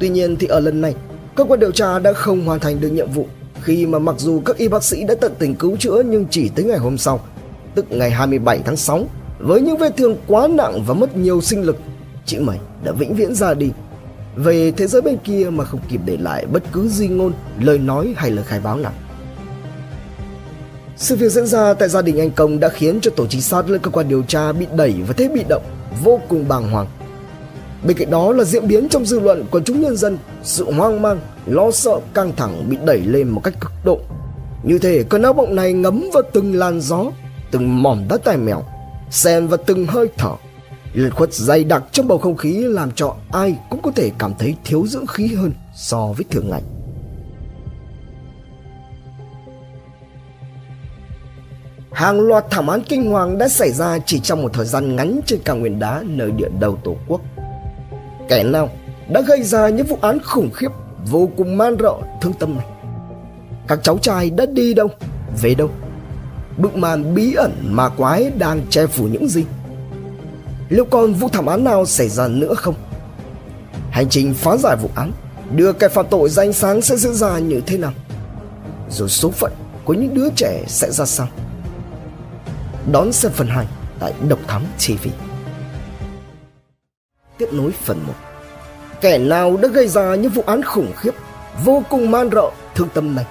[0.00, 0.94] Tuy nhiên thì ở lần này,
[1.34, 3.26] cơ quan điều tra đã không hoàn thành được nhiệm vụ
[3.62, 6.48] khi mà mặc dù các y bác sĩ đã tận tình cứu chữa nhưng chỉ
[6.48, 7.20] tới ngày hôm sau,
[7.74, 9.06] tức ngày 27 tháng 6,
[9.38, 11.76] với những vết thương quá nặng và mất nhiều sinh lực,
[12.26, 13.70] chị Mẩy đã vĩnh viễn ra đi
[14.36, 17.78] về thế giới bên kia mà không kịp để lại bất cứ di ngôn, lời
[17.78, 18.92] nói hay lời khai báo nào.
[20.96, 23.70] Sự việc diễn ra tại gia đình anh Công đã khiến cho tổ trinh sát
[23.70, 25.62] lẫn cơ quan điều tra bị đẩy và thế bị động,
[26.04, 26.86] vô cùng bàng hoàng.
[27.86, 31.02] Bên cạnh đó là diễn biến trong dư luận của chúng nhân dân, sự hoang
[31.02, 34.00] mang, lo sợ, căng thẳng bị đẩy lên một cách cực độ.
[34.62, 37.04] Như thể cơn áo bộng này ngấm vào từng làn gió,
[37.50, 38.64] từng mỏm đất tài mèo,
[39.10, 40.32] xen vào từng hơi thở.
[40.94, 44.32] lật khuất dày đặc trong bầu không khí làm cho ai cũng có thể cảm
[44.38, 46.62] thấy thiếu dưỡng khí hơn so với thường ngày.
[51.92, 55.20] Hàng loạt thảm án kinh hoàng đã xảy ra chỉ trong một thời gian ngắn
[55.26, 57.20] trên cao nguyên đá nơi địa đầu Tổ quốc.
[58.32, 58.70] Kẻ nào
[59.08, 60.68] đã gây ra những vụ án khủng khiếp,
[61.10, 62.66] vô cùng man rợ, thương tâm này?
[63.68, 64.88] Các cháu trai đã đi đâu?
[65.42, 65.70] Về đâu?
[66.56, 69.44] Bức màn bí ẩn mà quái đang che phủ những gì?
[70.68, 72.74] Liệu còn vụ thảm án nào xảy ra nữa không?
[73.90, 75.12] Hành trình phá giải vụ án,
[75.56, 77.92] đưa kẻ phạm tội ra ánh sáng sẽ diễn ra như thế nào?
[78.90, 79.52] Rồi số phận
[79.84, 81.28] của những đứa trẻ sẽ ra sao?
[82.92, 83.66] Đón xem phần 2
[83.98, 85.31] tại Độc Thám TV.
[87.38, 88.12] Tiếp nối phần 1
[89.00, 91.10] Kẻ nào đã gây ra những vụ án khủng khiếp,
[91.64, 93.26] Vô cùng man rợ, thương tâm này.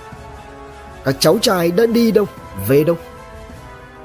[1.06, 2.26] Các cháu trai đã đi đâu,
[2.68, 2.98] Về đâu?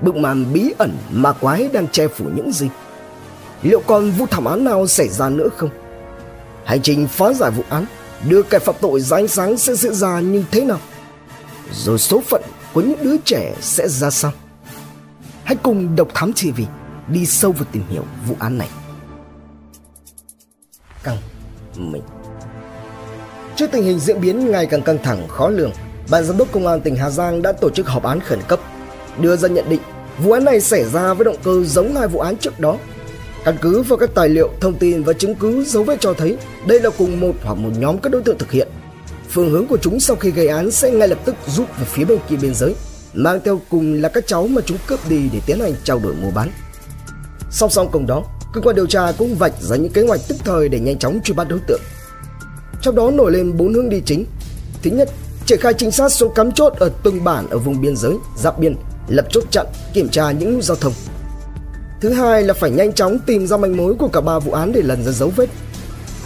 [0.00, 2.68] Bức màn bí ẩn ma quái đang che phủ những gì?
[3.62, 5.70] Liệu còn vụ thảm án nào xảy ra nữa không?
[6.64, 7.86] Hành trình phá giải vụ án,
[8.28, 10.78] Đưa kẻ phạm tội ra ánh sáng sẽ diễn ra như thế nào?
[11.72, 14.32] Rồi số phận của những đứa trẻ sẽ ra sao?
[15.44, 16.60] Hãy cùng Độc Thám TV
[17.08, 18.68] đi sâu vào tìm hiểu vụ án này
[21.06, 21.18] căng
[21.76, 22.02] mình.
[23.56, 25.72] Trước tình hình diễn biến ngày càng căng thẳng khó lường,
[26.10, 28.60] Ban giám đốc công an tỉnh Hà Giang đã tổ chức họp án khẩn cấp,
[29.20, 29.80] đưa ra nhận định
[30.18, 32.76] vụ án này xảy ra với động cơ giống hai vụ án trước đó.
[33.44, 36.36] Căn cứ vào các tài liệu, thông tin và chứng cứ dấu vết cho thấy
[36.66, 38.68] đây là cùng một hoặc một nhóm các đối tượng thực hiện.
[39.28, 42.04] Phương hướng của chúng sau khi gây án sẽ ngay lập tức rút về phía
[42.04, 42.74] bên kia biên giới,
[43.14, 46.14] mang theo cùng là các cháu mà chúng cướp đi để tiến hành trao đổi
[46.14, 46.50] mua bán.
[47.50, 48.24] Song song cùng đó,
[48.56, 51.20] cơ quan điều tra cũng vạch ra những kế hoạch tức thời để nhanh chóng
[51.24, 51.80] truy bắt đối tượng.
[52.82, 54.24] Trong đó nổi lên bốn hướng đi chính.
[54.82, 55.10] Thứ nhất,
[55.46, 58.58] triển khai trinh sát số cắm chốt ở từng bản ở vùng biên giới, giáp
[58.58, 58.76] biên,
[59.08, 60.92] lập chốt chặn, kiểm tra những nút giao thông.
[62.00, 64.72] Thứ hai là phải nhanh chóng tìm ra manh mối của cả ba vụ án
[64.72, 65.46] để lần ra dấu vết.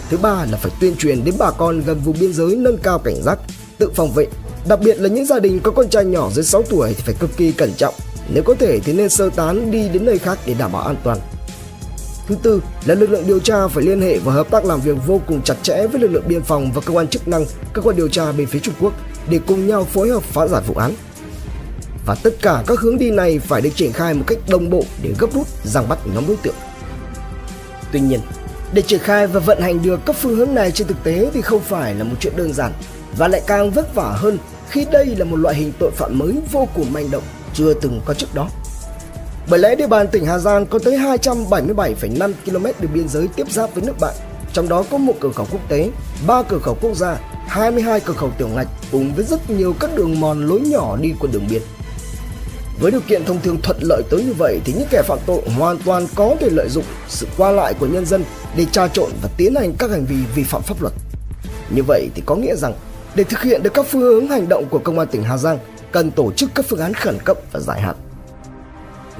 [0.09, 2.99] Thứ ba là phải tuyên truyền đến bà con gần vùng biên giới nâng cao
[2.99, 3.39] cảnh giác,
[3.77, 4.27] tự phòng vệ,
[4.67, 7.15] đặc biệt là những gia đình có con trai nhỏ dưới 6 tuổi thì phải
[7.19, 7.93] cực kỳ cẩn trọng,
[8.33, 10.95] Nếu có thể thì nên sơ tán đi đến nơi khác để đảm bảo an
[11.03, 11.17] toàn.
[12.31, 14.97] Thứ tư là lực lượng điều tra phải liên hệ và hợp tác làm việc
[15.07, 17.81] vô cùng chặt chẽ với lực lượng biên phòng và cơ quan chức năng, cơ
[17.81, 18.93] quan điều tra bên phía Trung Quốc
[19.29, 20.93] để cùng nhau phối hợp phá giải vụ án.
[22.05, 24.83] Và tất cả các hướng đi này phải được triển khai một cách đồng bộ
[25.03, 26.55] để gấp rút giằng bắt nhóm đối tượng.
[27.91, 28.19] Tuy nhiên,
[28.73, 31.41] để triển khai và vận hành được các phương hướng này trên thực tế thì
[31.41, 32.71] không phải là một chuyện đơn giản
[33.17, 34.37] và lại càng vất vả hơn
[34.69, 38.01] khi đây là một loại hình tội phạm mới vô cùng manh động chưa từng
[38.05, 38.49] có trước đó.
[39.51, 43.51] Bởi lẽ địa bàn tỉnh Hà Giang có tới 277,5 km đường biên giới tiếp
[43.51, 44.15] giáp với nước bạn,
[44.53, 45.89] trong đó có một cửa khẩu quốc tế,
[46.27, 49.89] ba cửa khẩu quốc gia, 22 cửa khẩu tiểu ngạch cùng với rất nhiều các
[49.95, 51.61] đường mòn lối nhỏ đi qua đường biên.
[52.79, 55.41] Với điều kiện thông thường thuận lợi tới như vậy thì những kẻ phạm tội
[55.57, 58.23] hoàn toàn có thể lợi dụng sự qua lại của nhân dân
[58.57, 60.93] để tra trộn và tiến hành các hành vi vi phạm pháp luật.
[61.75, 62.73] Như vậy thì có nghĩa rằng
[63.15, 65.57] để thực hiện được các phương hướng hành động của công an tỉnh Hà Giang
[65.91, 67.95] cần tổ chức các phương án khẩn cấp và dài hạn.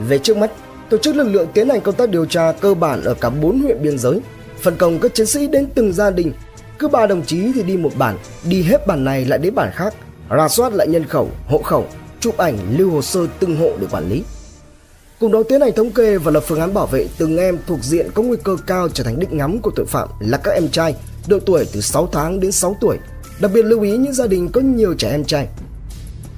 [0.08, 0.52] Về trước mắt,
[0.90, 3.60] tổ chức lực lượng tiến hành công tác điều tra cơ bản ở cả 4
[3.60, 4.20] huyện biên giới,
[4.62, 6.34] phân công các chiến sĩ đến từng gia đình,
[6.80, 9.72] cứ ba đồng chí thì đi một bản, đi hết bản này lại đến bản
[9.74, 9.94] khác,
[10.30, 11.86] ra soát lại nhân khẩu, hộ khẩu,
[12.20, 14.24] chụp ảnh, lưu hồ sơ từng hộ để quản lý.
[15.20, 17.84] Cùng đó tiến hành thống kê và lập phương án bảo vệ từng em thuộc
[17.84, 20.68] diện có nguy cơ cao trở thành đích ngắm của tội phạm là các em
[20.68, 20.96] trai
[21.28, 22.98] độ tuổi từ 6 tháng đến 6 tuổi,
[23.42, 25.48] đặc biệt lưu ý những gia đình có nhiều trẻ em trai.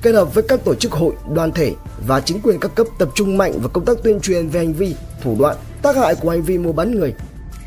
[0.03, 1.73] Kết hợp với các tổ chức hội, đoàn thể
[2.07, 4.73] và chính quyền các cấp tập trung mạnh vào công tác tuyên truyền về hành
[4.73, 7.13] vi, thủ đoạn, tác hại của hành vi mua bán người,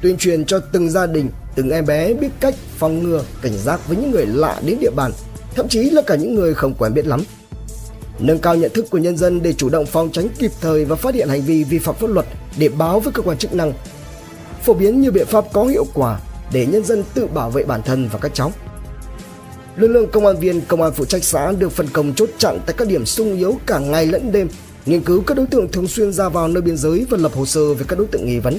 [0.03, 3.89] tuyên truyền cho từng gia đình, từng em bé biết cách phòng ngừa, cảnh giác
[3.89, 5.13] với những người lạ đến địa bàn,
[5.55, 7.21] thậm chí là cả những người không quen biết lắm
[8.19, 10.97] nâng cao nhận thức của nhân dân để chủ động phòng tránh kịp thời và
[10.97, 12.27] phát hiện hành vi vi phạm pháp luật
[12.59, 13.73] để báo với cơ quan chức năng.
[14.63, 16.21] Phổ biến nhiều biện pháp có hiệu quả
[16.53, 18.53] để nhân dân tự bảo vệ bản thân và các cháu.
[19.77, 22.59] Lực lượng công an viên công an phụ trách xã được phân công chốt chặn
[22.67, 24.49] tại các điểm sung yếu cả ngày lẫn đêm,
[24.87, 27.47] nghiên cứu các đối tượng thường xuyên ra vào nơi biên giới và lập hồ
[27.47, 28.59] sơ về các đối tượng nghi vấn.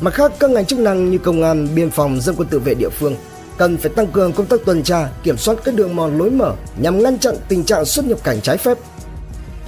[0.00, 2.74] Mặt khác, các ngành chức năng như công an, biên phòng, dân quân tự vệ
[2.74, 3.16] địa phương
[3.58, 6.52] cần phải tăng cường công tác tuần tra, kiểm soát các đường mòn lối mở
[6.76, 8.78] nhằm ngăn chặn tình trạng xuất nhập cảnh trái phép.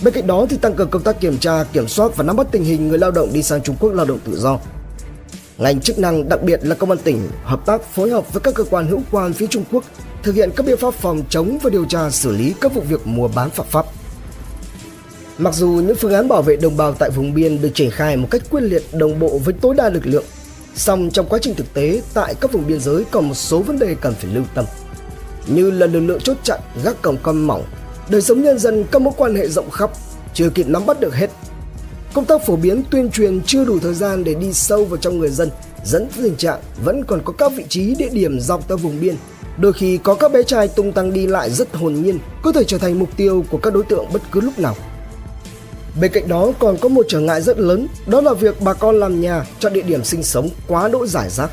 [0.05, 2.47] Bên cạnh đó thì tăng cường công tác kiểm tra, kiểm soát và nắm bắt
[2.51, 4.59] tình hình người lao động đi sang Trung Quốc lao động tự do.
[5.59, 8.55] Ngành chức năng đặc biệt là công an tỉnh hợp tác phối hợp với các
[8.55, 9.85] cơ quan hữu quan phía Trung Quốc
[10.23, 13.07] thực hiện các biện pháp phòng chống và điều tra xử lý các vụ việc
[13.07, 13.87] mua bán phạm pháp.
[15.39, 18.17] Mặc dù những phương án bảo vệ đồng bào tại vùng biên được triển khai
[18.17, 20.25] một cách quyết liệt đồng bộ với tối đa lực lượng,
[20.75, 23.79] Song trong quá trình thực tế tại các vùng biên giới còn một số vấn
[23.79, 24.65] đề cần phải lưu tâm
[25.47, 27.65] như là lực lượng chốt chặn, gác cổng con mỏng,
[28.09, 29.91] đời sống nhân dân các mối quan hệ rộng khắp,
[30.35, 31.31] chưa kịp nắm bắt được hết.
[32.17, 35.19] Công tác phổ biến tuyên truyền chưa đủ thời gian để đi sâu vào trong
[35.19, 35.51] người dân,
[35.85, 39.01] dẫn tới tình trạng vẫn còn có các vị trí địa điểm dọc theo vùng
[39.01, 39.17] biên.
[39.59, 42.65] Đôi khi có các bé trai tung tăng đi lại rất hồn nhiên, có thể
[42.65, 44.77] trở thành mục tiêu của các đối tượng bất cứ lúc nào.
[46.01, 49.01] Bên cạnh đó còn có một trở ngại rất lớn, đó là việc bà con
[49.01, 51.51] làm nhà cho địa điểm sinh sống quá đỗi giải rác.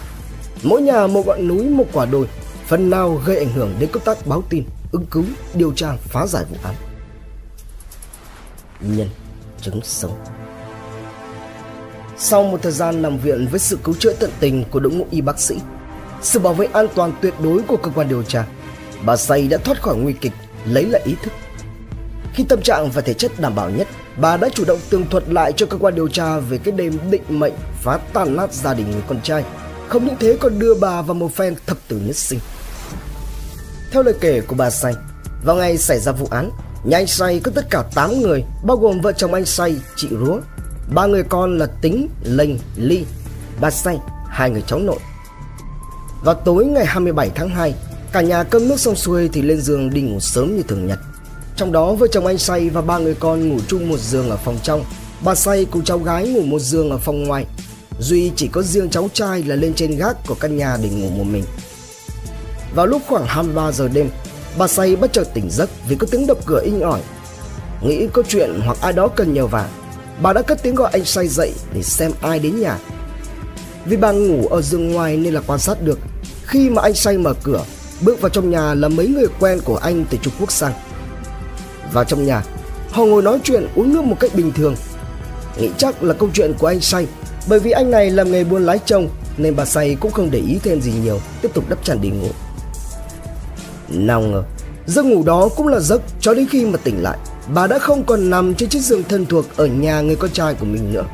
[0.63, 2.27] Mỗi nhà một ngọn núi một quả đồi,
[2.67, 5.23] phần nào gây ảnh hưởng đến công tác báo tin, ứng cứu,
[5.53, 6.75] điều tra, phá giải vụ án.
[8.81, 9.07] Nhân
[9.61, 10.15] chứng sống
[12.17, 15.05] sau một thời gian nằm viện với sự cứu chữa tận tình của đội ngũ
[15.11, 15.55] y bác sĩ,
[16.21, 18.45] sự bảo vệ an toàn tuyệt đối của cơ quan điều tra,
[19.05, 20.31] bà Say đã thoát khỏi nguy kịch,
[20.65, 21.33] lấy lại ý thức.
[22.33, 25.29] Khi tâm trạng và thể chất đảm bảo nhất, bà đã chủ động tường thuật
[25.29, 28.73] lại cho cơ quan điều tra về cái đêm định mệnh phá tan nát gia
[28.73, 29.43] đình người con trai.
[29.87, 32.39] Không những thế còn đưa bà vào một phen thập tử nhất sinh.
[33.91, 34.93] Theo lời kể của bà Say,
[35.45, 36.49] vào ngày xảy ra vụ án,
[36.83, 40.07] nhà anh Say có tất cả 8 người, bao gồm vợ chồng anh Say, chị
[40.11, 40.39] Rúa,
[40.93, 43.05] ba người con là Tính, Lênh, Ly,
[43.61, 43.97] bà Say,
[44.29, 44.99] hai người cháu nội.
[46.23, 47.73] Vào tối ngày 27 tháng 2,
[48.11, 50.99] cả nhà cơm nước xong xuôi thì lên giường đi ngủ sớm như thường nhật.
[51.55, 54.37] Trong đó vợ chồng anh Say và ba người con ngủ chung một giường ở
[54.37, 54.83] phòng trong
[55.23, 57.45] Bà Say cùng cháu gái ngủ một giường ở phòng ngoài
[57.99, 61.09] Duy chỉ có riêng cháu trai là lên trên gác của căn nhà để ngủ
[61.09, 61.43] một mình
[62.75, 64.09] Vào lúc khoảng 23 giờ đêm
[64.57, 67.01] Bà Say bất chợt tỉnh giấc vì có tiếng đập cửa inh ỏi
[67.81, 69.69] Nghĩ có chuyện hoặc ai đó cần nhờ vả
[70.21, 72.77] Bà đã cất tiếng gọi anh Say dậy để xem ai đến nhà.
[73.85, 75.99] Vì bà ngủ ở giường ngoài nên là quan sát được.
[76.45, 77.63] Khi mà anh Say mở cửa,
[78.01, 80.73] Bước vào trong nhà là mấy người quen của anh từ Trung Quốc sang.
[81.93, 82.43] Vào trong nhà,
[82.91, 84.75] Họ ngồi nói chuyện uống nước một cách bình thường.
[85.57, 87.07] Nghĩ chắc là câu chuyện của anh say
[87.47, 90.39] Bởi vì anh này làm nghề buôn lái trông Nên bà say cũng không để
[90.39, 92.29] ý thêm gì nhiều, Tiếp tục đắp chăn đi ngủ.
[93.89, 94.43] Nào ngờ,
[94.85, 97.17] Giấc ngủ đó cũng là giấc cho đến khi mà tỉnh lại.
[97.47, 100.53] Bà đã không còn nằm trên chiếc giường thân thuộc Ở nhà người con trai
[100.53, 101.05] của mình nữa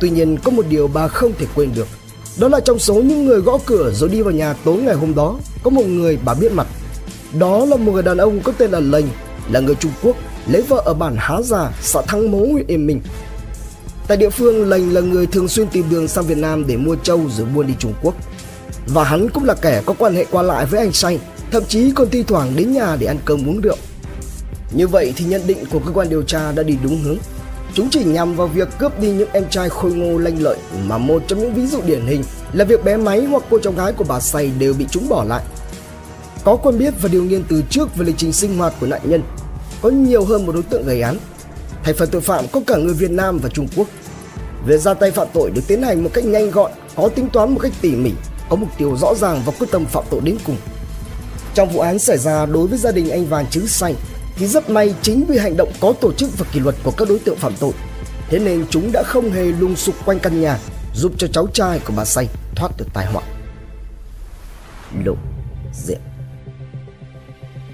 [0.00, 1.86] Tuy nhiên có một điều bà không thể quên được
[2.38, 5.14] Đó là trong số những người gõ cửa rồi đi vào nhà tối ngày hôm
[5.14, 6.66] đó Có một người bà biết mặt
[7.38, 9.06] Đó là một người đàn ông có tên là Lệnh
[9.50, 12.86] là người Trung Quốc lấy vợ ở bản Há Già, xã Thăng Mố, huyện Yên
[12.86, 13.00] Minh.
[14.08, 16.96] Tại địa phương, Lành là người thường xuyên tìm đường sang Việt Nam để mua
[16.96, 18.14] trâu rồi buôn đi Trung Quốc.
[18.86, 21.18] Và hắn cũng là kẻ có quan hệ qua lại với anh Say,
[21.50, 23.76] thậm chí còn thi thoảng đến nhà để ăn cơm uống rượu.
[24.74, 27.18] Như vậy thì nhận định của cơ quan điều tra đã đi đúng hướng.
[27.74, 30.56] Chúng chỉ nhằm vào việc cướp đi những em trai khôi ngô lanh lợi
[30.86, 33.72] mà một trong những ví dụ điển hình là việc bé máy hoặc cô cháu
[33.72, 35.42] gái của bà Say đều bị chúng bỏ lại.
[36.44, 39.00] Có quen biết và điều nghiên từ trước về lịch trình sinh hoạt của nạn
[39.04, 39.22] nhân,
[39.82, 41.16] có nhiều hơn một đối tượng gây án.
[41.82, 43.86] Thành phần tội phạm có cả người Việt Nam và Trung Quốc.
[44.66, 47.54] Việc ra tay phạm tội được tiến hành một cách nhanh gọn, có tính toán
[47.54, 48.10] một cách tỉ mỉ,
[48.48, 50.56] có mục tiêu rõ ràng và quyết tâm phạm tội đến cùng.
[51.54, 53.94] Trong vụ án xảy ra đối với gia đình anh Vàng Chứ Xanh
[54.36, 57.08] thì rất may chính vì hành động có tổ chức và kỷ luật của các
[57.08, 57.72] đối tượng phạm tội.
[58.28, 60.58] Thế nên chúng đã không hề lung sục quanh căn nhà
[60.94, 63.22] giúp cho cháu trai của bà Say thoát được tai họa.
[65.04, 65.14] Lộ
[65.72, 65.98] diện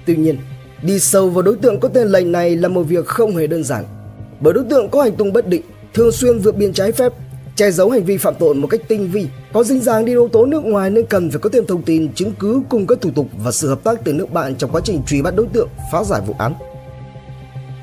[0.05, 0.37] Tuy nhiên,
[0.81, 3.63] đi sâu vào đối tượng có tên lệnh này là một việc không hề đơn
[3.63, 3.85] giản.
[4.39, 5.61] Bởi đối tượng có hành tung bất định,
[5.93, 7.13] thường xuyên vượt biên trái phép,
[7.55, 10.27] che giấu hành vi phạm tội một cách tinh vi, có dính dáng đi yếu
[10.27, 13.09] tố nước ngoài nên cần phải có thêm thông tin, chứng cứ cùng các thủ
[13.15, 15.69] tục và sự hợp tác từ nước bạn trong quá trình truy bắt đối tượng,
[15.91, 16.53] phá giải vụ án.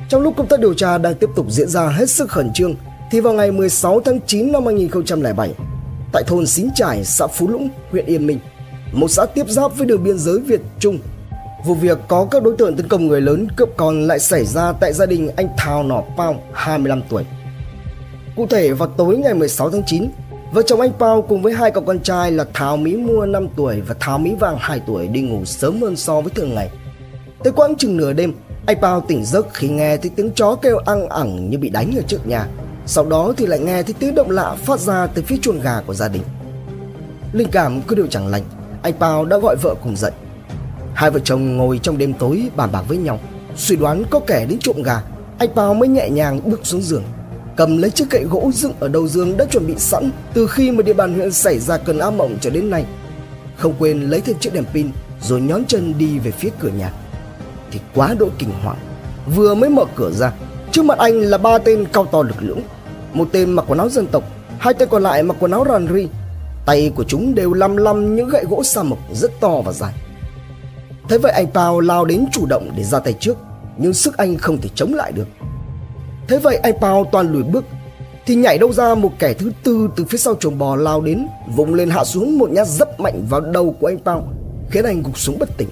[0.09, 2.75] Trong lúc công tác điều tra đang tiếp tục diễn ra hết sức khẩn trương,
[3.11, 5.55] thì vào ngày 16 tháng 9 năm 2007,
[6.13, 8.39] tại thôn Xín Trải, xã Phú Lũng, huyện Yên Minh,
[8.93, 10.99] một xã tiếp giáp với đường biên giới Việt Trung,
[11.65, 14.73] vụ việc có các đối tượng tấn công người lớn cướp con lại xảy ra
[14.73, 17.25] tại gia đình anh Thào Nỏ Pao, 25 tuổi.
[18.39, 20.11] Cụ thể vào tối ngày 16 tháng 9,
[20.53, 23.49] vợ chồng anh Pao cùng với hai cậu con trai là Thảo Mỹ Mua 5
[23.57, 26.71] tuổi và Thảo Mỹ Vàng 2 tuổi đi ngủ sớm hơn so với thường ngày.
[27.45, 28.35] Tới quãng chừng nửa đêm,
[28.67, 31.93] anh Pao tỉnh giấc khi nghe thấy tiếng chó kêu ăn ẳng như bị đánh
[31.97, 32.47] ở trước nhà.
[32.87, 35.81] Sau đó thì lại nghe thấy tiếng động lạ phát ra từ phía chuồng gà
[35.87, 36.23] của gia đình.
[37.33, 38.43] Linh cảm cứ điều chẳng lành,
[38.83, 40.13] anh Pao đã gọi vợ cùng dậy.
[40.95, 43.19] Hai vợ chồng ngồi trong đêm tối bàn bạc với nhau,
[43.57, 45.03] suy đoán có kẻ đến trộm gà.
[45.39, 47.03] Anh Pao mới nhẹ nhàng bước xuống giường,
[47.59, 50.71] cầm lấy chiếc gậy gỗ dựng ở đầu giường đã chuẩn bị sẵn từ khi
[50.71, 52.85] mà địa bàn huyện xảy ra cơn ác mộng cho đến nay.
[53.57, 54.91] Không quên lấy thêm chiếc đèn pin
[55.23, 56.93] rồi nhón chân đi về phía cửa nhà.
[57.71, 58.77] Thì quá độ kinh hoàng,
[59.35, 60.33] vừa mới mở cửa ra,
[60.73, 62.61] trước mặt anh là ba tên cao to lực lưỡng,
[63.13, 64.25] một tên mặc quần áo dân tộc,
[64.59, 66.09] hai tên còn lại mặc quần áo rằn ri.
[66.67, 69.95] Tay của chúng đều lăm lăm những gậy gỗ sa mộc rất to và dài.
[71.09, 73.37] Thế vậy anh Pao lao đến chủ động để ra tay trước,
[73.77, 75.27] nhưng sức anh không thể chống lại được.
[76.29, 77.65] Thế vậy anh Pao toàn lùi bước,
[78.27, 81.27] Thì nhảy đâu ra một kẻ thứ tư từ phía sau chuồng bò lao đến,
[81.57, 84.29] Vùng lên hạ xuống một nhát rất mạnh vào đầu của anh Pao,
[84.71, 85.69] Khiến anh gục xuống bất tỉnh.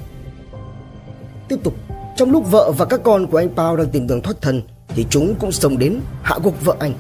[1.49, 1.75] Tiếp tục,
[2.17, 5.07] Trong lúc vợ và các con của anh Pao đang tìm đường thoát thân, Thì
[5.11, 6.93] chúng cũng xông đến hạ gục vợ anh.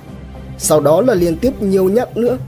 [0.59, 2.39] Sau đó là liên tiếp nhiều nhát nữa.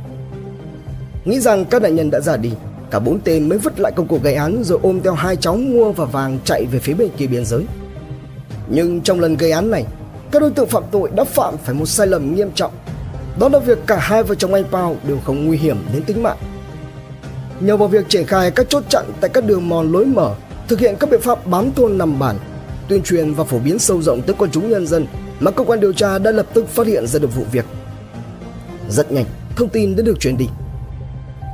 [1.24, 2.52] Nghĩ rằng các nạn nhân đã ra đi,
[2.90, 5.56] Cả bốn tên mới vứt lại công cụ gây án Rồi ôm theo hai cháu
[5.56, 7.64] mua và vàng chạy về phía bên kia biên giới.
[8.68, 9.84] Nhưng trong lần gây án này
[10.32, 12.72] các đối tượng phạm tội đã phạm phải một sai lầm nghiêm trọng.
[13.38, 16.22] Đó là việc cả hai vợ chồng anh Pao đều không nguy hiểm đến tính
[16.22, 16.36] mạng.
[17.60, 20.34] Nhờ vào việc triển khai các chốt chặn tại các đường mòn lối mở,
[20.68, 22.36] thực hiện các biện pháp bám thôn nằm bản,
[22.88, 25.06] tuyên truyền và phổ biến sâu rộng tới quần chúng nhân dân
[25.40, 27.64] mà cơ quan điều tra đã lập tức phát hiện ra được vụ việc.
[28.88, 29.24] Rất nhanh,
[29.56, 30.48] thông tin đã được truyền đi.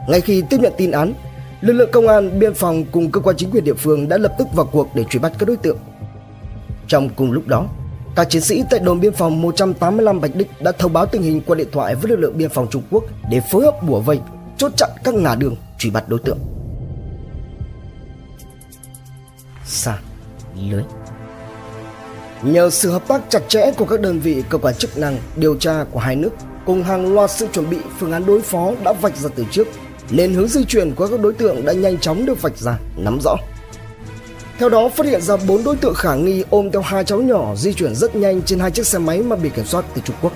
[0.09, 1.15] Ngay khi tiếp nhận tin án,
[1.61, 4.35] lực lượng công an, biên phòng cùng cơ quan chính quyền địa phương đã lập
[4.39, 5.79] tức vào cuộc để truy bắt các đối tượng.
[6.89, 7.69] Trong cùng lúc đó,
[8.17, 11.41] các chiến sĩ tại đồn biên phòng 185 Bạch Đích đã thông báo tình hình
[11.47, 14.21] qua điện thoại với lực lượng biên phòng Trung Quốc để phối hợp bủa vây,
[14.57, 16.39] chốt chặn các ngã đường truy bắt đối tượng.
[19.65, 19.99] Sa
[20.71, 20.83] lưới
[22.43, 25.57] Nhờ sự hợp tác chặt chẽ của các đơn vị cơ quan chức năng điều
[25.57, 26.31] tra của hai nước
[26.67, 29.69] cùng hàng loạt sự chuẩn bị phương án đối phó đã vạch ra từ trước
[30.11, 33.19] nên hướng di chuyển của các đối tượng đã nhanh chóng được vạch ra, nắm
[33.25, 33.37] rõ.
[34.59, 37.55] Theo đó phát hiện ra bốn đối tượng khả nghi ôm theo hai cháu nhỏ
[37.57, 40.17] di chuyển rất nhanh trên hai chiếc xe máy mà bị kiểm soát từ Trung
[40.23, 40.33] Quốc.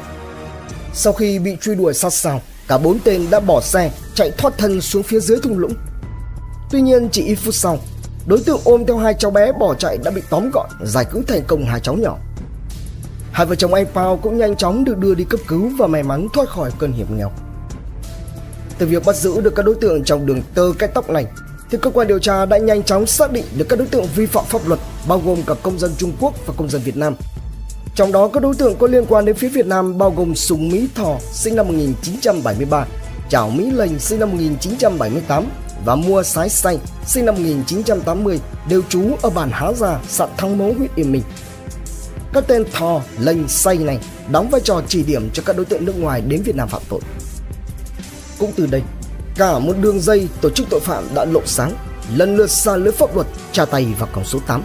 [0.95, 4.59] Sau khi bị truy đuổi sát sao, cả bốn tên đã bỏ xe chạy thoát
[4.59, 5.75] thân xuống phía dưới thung lũng.
[6.71, 7.79] Tuy nhiên chỉ ít phút sau,
[8.27, 11.23] đối tượng ôm theo hai cháu bé bỏ chạy đã bị tóm gọn, giải cứu
[11.29, 12.17] thành công hai cháu nhỏ.
[13.33, 16.03] Hai vợ chồng anh Pao cũng nhanh chóng được đưa đi cấp cứu và may
[16.03, 17.33] mắn thoát khỏi cơn hiểm nghèo.
[18.79, 21.27] Từ việc bắt giữ được các đối tượng trong đường tơ cái tóc này
[21.71, 24.27] thì cơ quan điều tra đã nhanh chóng xác định được các đối tượng vi
[24.27, 27.15] phạm pháp luật bao gồm cả công dân Trung Quốc và công dân Việt Nam.
[27.95, 30.69] Trong đó các đối tượng có liên quan đến phía Việt Nam bao gồm Sùng
[30.69, 32.87] Mỹ Thò sinh năm 1973,
[33.29, 35.45] Chảo Mỹ Lành sinh năm 1978
[35.85, 40.59] và Mua Sái Xanh sinh năm 1980 đều trú ở bản Há Già, xã Thăng
[40.59, 41.23] Mấu, huyện Yên Minh.
[42.33, 43.99] Các tên Thò, Lành, Xanh này
[44.33, 46.83] đóng vai trò chỉ điểm cho các đối tượng nước ngoài đến Việt Nam phạm
[46.89, 47.01] tội.
[48.39, 48.83] Cũng từ đây,
[49.39, 51.73] cả một đường dây tổ chức tội phạm đã lộ sáng,
[52.17, 54.63] lần lượt xa lưới pháp luật tra tay vào còng số 8.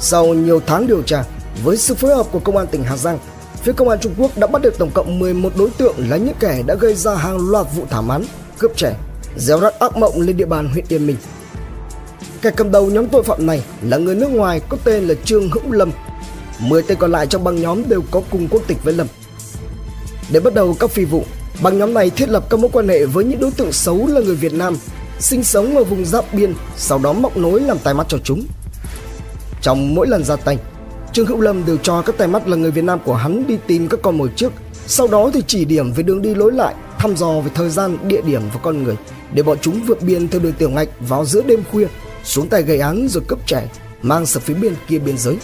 [0.00, 1.24] Sau nhiều tháng điều tra,
[1.64, 3.18] với sự phối hợp của công an tỉnh Hà Giang,
[3.62, 6.34] phía công an Trung Quốc đã bắt được tổng cộng 11 đối tượng là những
[6.40, 8.24] kẻ đã gây ra hàng loạt vụ thảm án,
[8.58, 8.96] cướp trẻ,
[9.36, 11.16] gieo rắc ác mộng lên địa bàn huyện Yên Minh.
[12.42, 15.50] Kẻ cầm đầu nhóm tội phạm này là người nước ngoài có tên là Trương
[15.50, 15.90] Hữu Lâm.
[16.58, 19.06] 10 tên còn lại trong băng nhóm đều có cùng quốc tịch với Lâm.
[20.32, 21.24] Để bắt đầu các phi vụ,
[21.62, 24.20] băng nhóm này thiết lập các mối quan hệ với những đối tượng xấu là
[24.20, 24.76] người Việt Nam,
[25.20, 28.46] sinh sống ở vùng giáp biên, sau đó móc nối làm tai mắt cho chúng.
[29.62, 30.58] Trong mỗi lần ra tay,
[31.12, 33.58] Trương Hữu Lâm đều cho các tay mắt là người Việt Nam của hắn đi
[33.66, 34.52] tìm các con mồi trước,
[34.86, 37.98] sau đó thì chỉ điểm về đường đi lối lại, thăm dò về thời gian,
[38.08, 38.96] địa điểm và con người
[39.32, 41.86] để bọn chúng vượt biên theo đường tiểu ngạch vào giữa đêm khuya,
[42.24, 43.68] xuống tay gây án rồi cướp trẻ,
[44.02, 45.36] mang sang phía bên kia biên giới.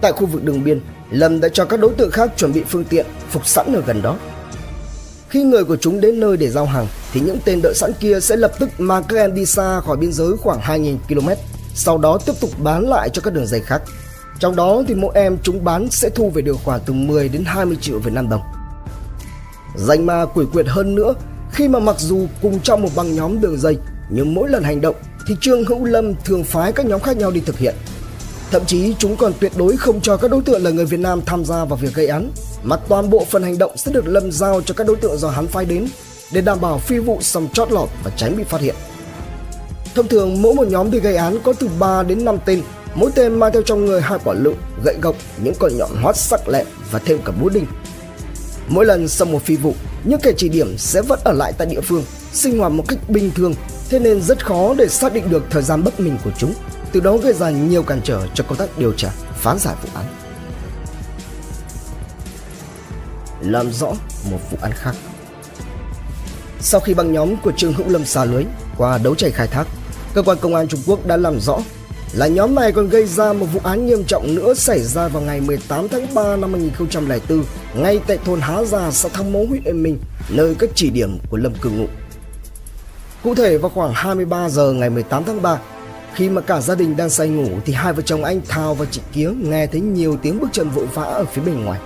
[0.00, 2.84] Tại khu vực đường biên, Lâm đã cho các đối tượng khác chuẩn bị phương
[2.84, 4.16] tiện phục sẵn ở gần đó.
[5.34, 8.20] Khi người của chúng đến nơi để giao hàng thì những tên đợi sẵn kia
[8.20, 11.28] sẽ lập tức mang các em đi xa khỏi biên giới khoảng 2.000 km,
[11.74, 13.82] sau đó tiếp tục bán lại cho các đường dây khác.
[14.38, 17.44] Trong đó thì mỗi em chúng bán sẽ thu về được khoảng từ 10 đến
[17.44, 18.40] 20 triệu Việt Nam đồng.
[19.76, 21.14] Danh ma quỷ quyệt hơn nữa
[21.52, 23.78] khi mà mặc dù cùng trong một băng nhóm đường dây
[24.10, 27.30] nhưng mỗi lần hành động thì Trương Hữu Lâm thường phái các nhóm khác nhau
[27.30, 27.74] đi thực hiện.
[28.50, 31.20] Thậm chí chúng còn tuyệt đối không cho các đối tượng là người Việt Nam
[31.26, 32.30] tham gia vào việc gây án,
[32.62, 35.30] mà toàn bộ phần hành động sẽ được Lâm giao cho các đối tượng do
[35.30, 35.88] hắn phái đến
[36.32, 38.74] để đảm bảo phi vụ xong chót lọt và tránh bị phát hiện.
[39.94, 42.62] Thông thường mỗi một nhóm đi gây án có từ 3 đến 5 tên,
[42.94, 44.54] mỗi tên mang theo trong người hai quả lựu,
[44.84, 47.66] gậy gộc, những con nhọn hoắt sắc lẹm và thêm cả búa đinh.
[48.68, 51.66] Mỗi lần xong một phi vụ, những kẻ chỉ điểm sẽ vẫn ở lại tại
[51.66, 53.54] địa phương, sinh hoạt một cách bình thường,
[53.88, 56.54] thế nên rất khó để xác định được thời gian bất minh của chúng,
[56.94, 59.88] từ đó gây ra nhiều cản trở cho công tác điều tra, phán giải vụ
[59.94, 60.04] án.
[63.40, 63.86] Làm rõ
[64.30, 64.94] một vụ án khác
[66.60, 68.44] Sau khi băng nhóm của Trương Hữu Lâm xa lưới
[68.76, 69.66] qua đấu tranh khai thác,
[70.14, 71.58] cơ quan công an Trung Quốc đã làm rõ
[72.12, 75.22] là nhóm này còn gây ra một vụ án nghiêm trọng nữa xảy ra vào
[75.22, 79.64] ngày 18 tháng 3 năm 2004 ngay tại thôn Há Già, xã Thăng Mố, huyện
[79.64, 81.86] Yên Minh, nơi các chỉ điểm của Lâm Cư Ngụ.
[83.22, 85.58] Cụ thể vào khoảng 23 giờ ngày 18 tháng 3,
[86.14, 88.86] khi mà cả gia đình đang say ngủ thì hai vợ chồng anh Thao và
[88.90, 91.80] chị Kía nghe thấy nhiều tiếng bước chân vội vã ở phía bên ngoài.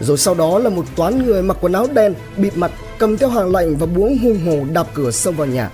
[0.00, 3.28] Rồi sau đó là một toán người mặc quần áo đen, bịt mặt, cầm theo
[3.28, 5.70] hàng lạnh và buống hung hồ đạp cửa xông vào nhà.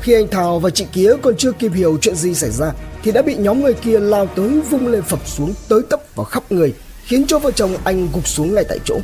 [0.00, 3.12] Khi anh Thảo và chị Kía còn chưa kịp hiểu chuyện gì xảy ra thì
[3.12, 6.42] đã bị nhóm người kia lao tới vung lên phập xuống tới tấp vào khắp
[6.50, 8.98] người khiến cho vợ chồng anh gục xuống ngay tại chỗ.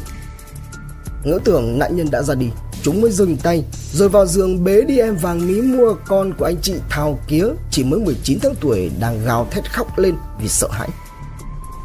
[1.24, 2.46] Ngỡ tưởng nạn nhân đã ra đi,
[2.82, 6.44] chúng mới dừng tay rồi vào giường bế đi em vàng mí mua con của
[6.44, 10.48] anh chị Thảo Kía chỉ mới 19 tháng tuổi đang gào thét khóc lên vì
[10.48, 10.88] sợ hãi.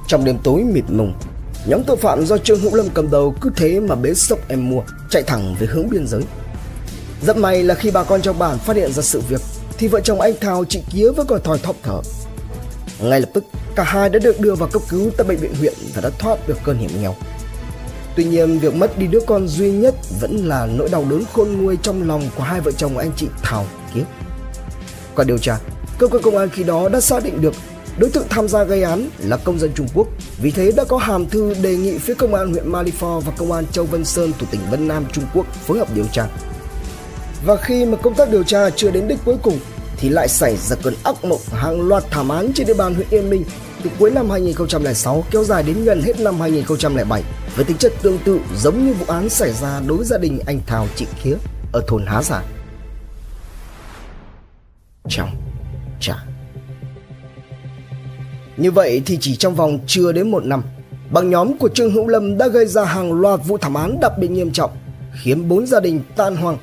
[0.07, 1.13] Trong đêm tối mịt mùng,
[1.67, 4.69] nhóm tội phạm do Trương Hữu Lâm cầm đầu cứ thế mà bế sốc em
[4.69, 6.21] mua chạy thẳng về hướng biên giới.
[7.21, 9.41] Rất may là khi bà con trong bản phát hiện ra sự việc
[9.77, 12.01] thì vợ chồng anh Thảo chị Kía vẫn còn thòi thóp thở.
[12.99, 13.43] Ngay lập tức,
[13.75, 16.47] cả hai đã được đưa vào cấp cứu tại bệnh viện huyện và đã thoát
[16.47, 17.15] được cơn hiểm nghèo.
[18.17, 21.47] Tuy nhiên, việc mất đi đứa con duy nhất vẫn là nỗi đau đớn khôn
[21.51, 24.03] nguôi trong lòng của hai vợ chồng anh chị Thảo Kiếp.
[25.15, 25.57] Qua điều tra,
[25.97, 27.53] cơ quan công an khi đó đã xác định được
[27.97, 30.07] đối tượng tham gia gây án là công dân Trung Quốc.
[30.41, 33.51] Vì thế đã có hàm thư đề nghị phía công an huyện Malifor và công
[33.51, 36.27] an Châu Vân Sơn thuộc tỉnh Vân Nam Trung Quốc phối hợp điều tra.
[37.45, 39.59] Và khi mà công tác điều tra chưa đến đích cuối cùng
[39.97, 43.07] thì lại xảy ra cơn ác mộng hàng loạt thảm án trên địa bàn huyện
[43.09, 43.43] Yên Minh
[43.83, 47.23] từ cuối năm 2006 kéo dài đến gần hết năm 2007
[47.55, 50.39] với tính chất tương tự giống như vụ án xảy ra đối với gia đình
[50.45, 51.35] anh Thảo chị Khía
[51.73, 52.43] ở thôn Há Giả.
[55.09, 55.29] Trong
[55.99, 56.15] trả
[58.57, 60.63] Như vậy thì chỉ trong vòng chưa đến một năm,
[61.11, 64.11] băng nhóm của Trương Hữu Lâm đã gây ra hàng loạt vụ thảm án đặc
[64.19, 64.71] biệt nghiêm trọng,
[65.23, 66.57] khiến bốn gia đình tan hoang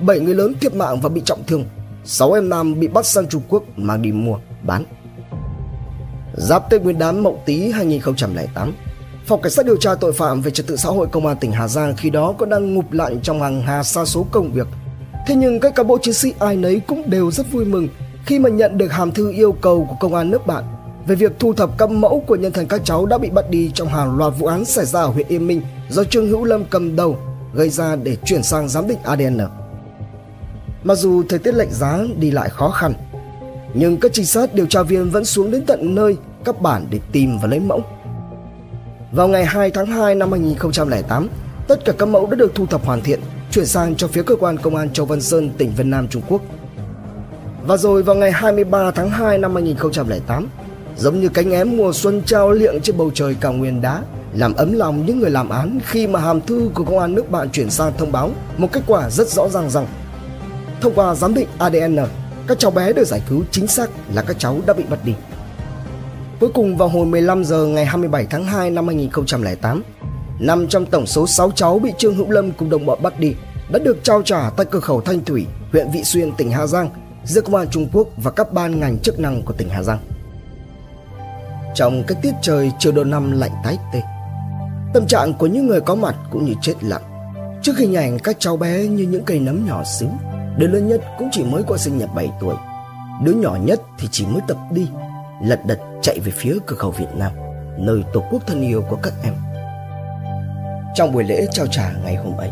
[0.00, 1.64] 7 người lớn thiệt mạng và bị trọng thương,
[2.04, 4.84] 6 em nam bị bắt sang Trung Quốc mang đi mua, bán.
[6.40, 8.72] Giáp Tết Nguyên đán Mậu Tý 2008,
[9.26, 11.52] Phòng Cảnh sát điều tra tội phạm về trật tự xã hội Công an tỉnh
[11.52, 14.66] Hà Giang khi đó còn đang ngụp lặn trong hàng hà sa số công việc.
[15.26, 17.88] Thế nhưng các cán bộ chiến sĩ ai nấy cũng đều rất vui mừng
[18.26, 20.64] khi mà nhận được hàm thư yêu cầu của công an nước bạn
[21.06, 23.70] về việc thu thập các mẫu của nhân thân các cháu đã bị bắt đi
[23.74, 26.64] trong hàng loạt vụ án xảy ra ở huyện Yên Minh do Trương Hữu Lâm
[26.64, 27.18] cầm đầu
[27.54, 29.38] gây ra để chuyển sang giám định ADN.
[30.84, 32.92] Mặc dù thời tiết lạnh giá đi lại khó khăn,
[33.74, 37.00] nhưng các trinh sát điều tra viên vẫn xuống đến tận nơi các bản để
[37.12, 37.82] tìm và lấy mẫu.
[39.12, 41.28] Vào ngày 2 tháng 2 năm 2008,
[41.68, 43.20] tất cả các mẫu đã được thu thập hoàn thiện,
[43.50, 46.22] chuyển sang cho phía cơ quan công an Châu Văn Sơn, tỉnh Vân Nam, Trung
[46.28, 46.42] Quốc.
[47.66, 50.48] Và rồi vào ngày 23 tháng 2 năm 2008,
[50.96, 54.02] giống như cánh én mùa xuân trao liệng trên bầu trời cao nguyên đá,
[54.34, 57.30] làm ấm lòng những người làm án khi mà hàm thư của công an nước
[57.30, 59.86] bạn chuyển sang thông báo một kết quả rất rõ ràng rằng
[60.80, 61.96] Thông qua giám định ADN,
[62.46, 65.14] các cháu bé được giải cứu chính xác là các cháu đã bị bắt đi.
[66.40, 69.82] Cuối cùng vào hồi 15 giờ ngày 27 tháng 2 năm 2008,
[70.40, 73.34] năm trong tổng số 6 cháu bị Trương Hữu Lâm cùng đồng bọn bắt đi
[73.72, 76.90] đã được trao trả tại cửa khẩu Thanh Thủy, huyện Vị Xuyên, tỉnh Hà Giang
[77.24, 79.98] giữa công an Trung Quốc và các ban ngành chức năng của tỉnh Hà Giang.
[81.74, 84.02] Trong cái tiết trời chiều đầu năm lạnh tái tê,
[84.94, 87.02] tâm trạng của những người có mặt cũng như chết lặng.
[87.62, 90.08] Trước hình ảnh các cháu bé như những cây nấm nhỏ xíu,
[90.58, 92.54] đứa lớn nhất cũng chỉ mới qua sinh nhật 7 tuổi.
[93.24, 94.88] Đứa nhỏ nhất thì chỉ mới tập đi,
[95.42, 97.32] lật đật chạy về phía cửa khẩu Việt Nam,
[97.78, 99.34] nơi tổ quốc thân yêu của các em.
[100.94, 102.50] Trong buổi lễ trao trả ngày hôm ấy,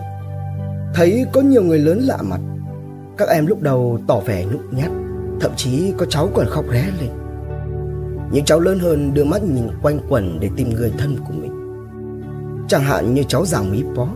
[0.95, 2.41] thấy có nhiều người lớn lạ mặt.
[3.17, 4.91] Các em lúc đầu tỏ vẻ nhút nhát,
[5.41, 7.11] thậm chí có cháu còn khóc ré lên.
[8.33, 11.53] Những cháu lớn hơn đưa mắt nhìn quanh quẩn để tìm người thân của mình.
[12.69, 14.09] Chẳng hạn như cháu già Mỹ Pó,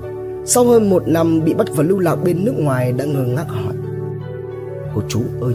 [0.46, 3.48] sau hơn một năm bị bắt vào lưu lạc bên nước ngoài đã ngơ ngác
[3.48, 3.74] hỏi.
[4.94, 5.54] Cô chú ơi,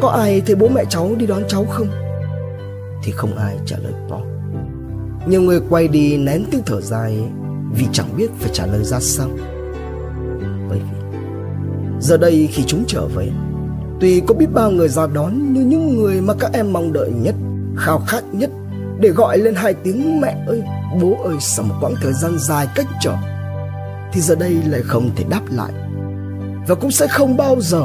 [0.00, 1.86] có ai thấy bố mẹ cháu đi đón cháu không?
[3.02, 4.22] Thì không ai trả lời Paul.
[5.26, 7.18] Nhiều người quay đi nén tiếng thở dài
[7.72, 9.28] vì chẳng biết phải trả lời ra sao.
[10.68, 11.18] Bởi vì
[12.00, 13.28] giờ đây khi chúng trở về,
[14.00, 17.10] tuy có biết bao người ra đón như những người mà các em mong đợi
[17.10, 17.34] nhất
[17.76, 18.50] khao khát nhất
[19.00, 20.62] để gọi lên hai tiếng mẹ ơi,
[21.00, 23.14] bố ơi sau một quãng thời gian dài cách trở
[24.12, 25.72] thì giờ đây lại không thể đáp lại
[26.68, 27.82] và cũng sẽ không bao giờ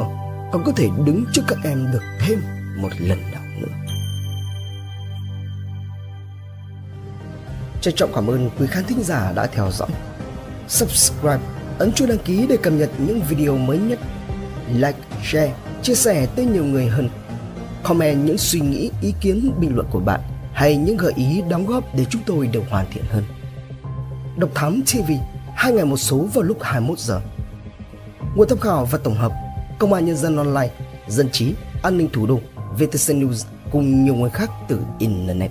[0.52, 2.40] còn có thể đứng trước các em được thêm
[2.82, 3.35] một lần nữa.
[7.86, 9.88] Trân trọng cảm ơn quý khán thính giả đã theo dõi.
[10.68, 11.38] Subscribe,
[11.78, 13.98] ấn chuông đăng ký để cập nhật những video mới nhất.
[14.72, 17.08] Like, share, chia sẻ tới nhiều người hơn
[17.82, 20.20] comment những suy nghĩ, ý kiến, bình luận của bạn
[20.52, 23.24] hay những gợi ý đóng góp để chúng tôi được hoàn thiện hơn.
[24.36, 25.10] Độc Thám TV,
[25.54, 27.20] hai ngày một số vào lúc 21 giờ.
[28.36, 29.32] Nguồn tham khảo và tổng hợp
[29.78, 30.70] Công an Nhân dân Online,
[31.08, 32.40] Dân trí, An ninh Thủ đô,
[32.78, 35.50] VTC News cùng nhiều nguồn khác từ Internet.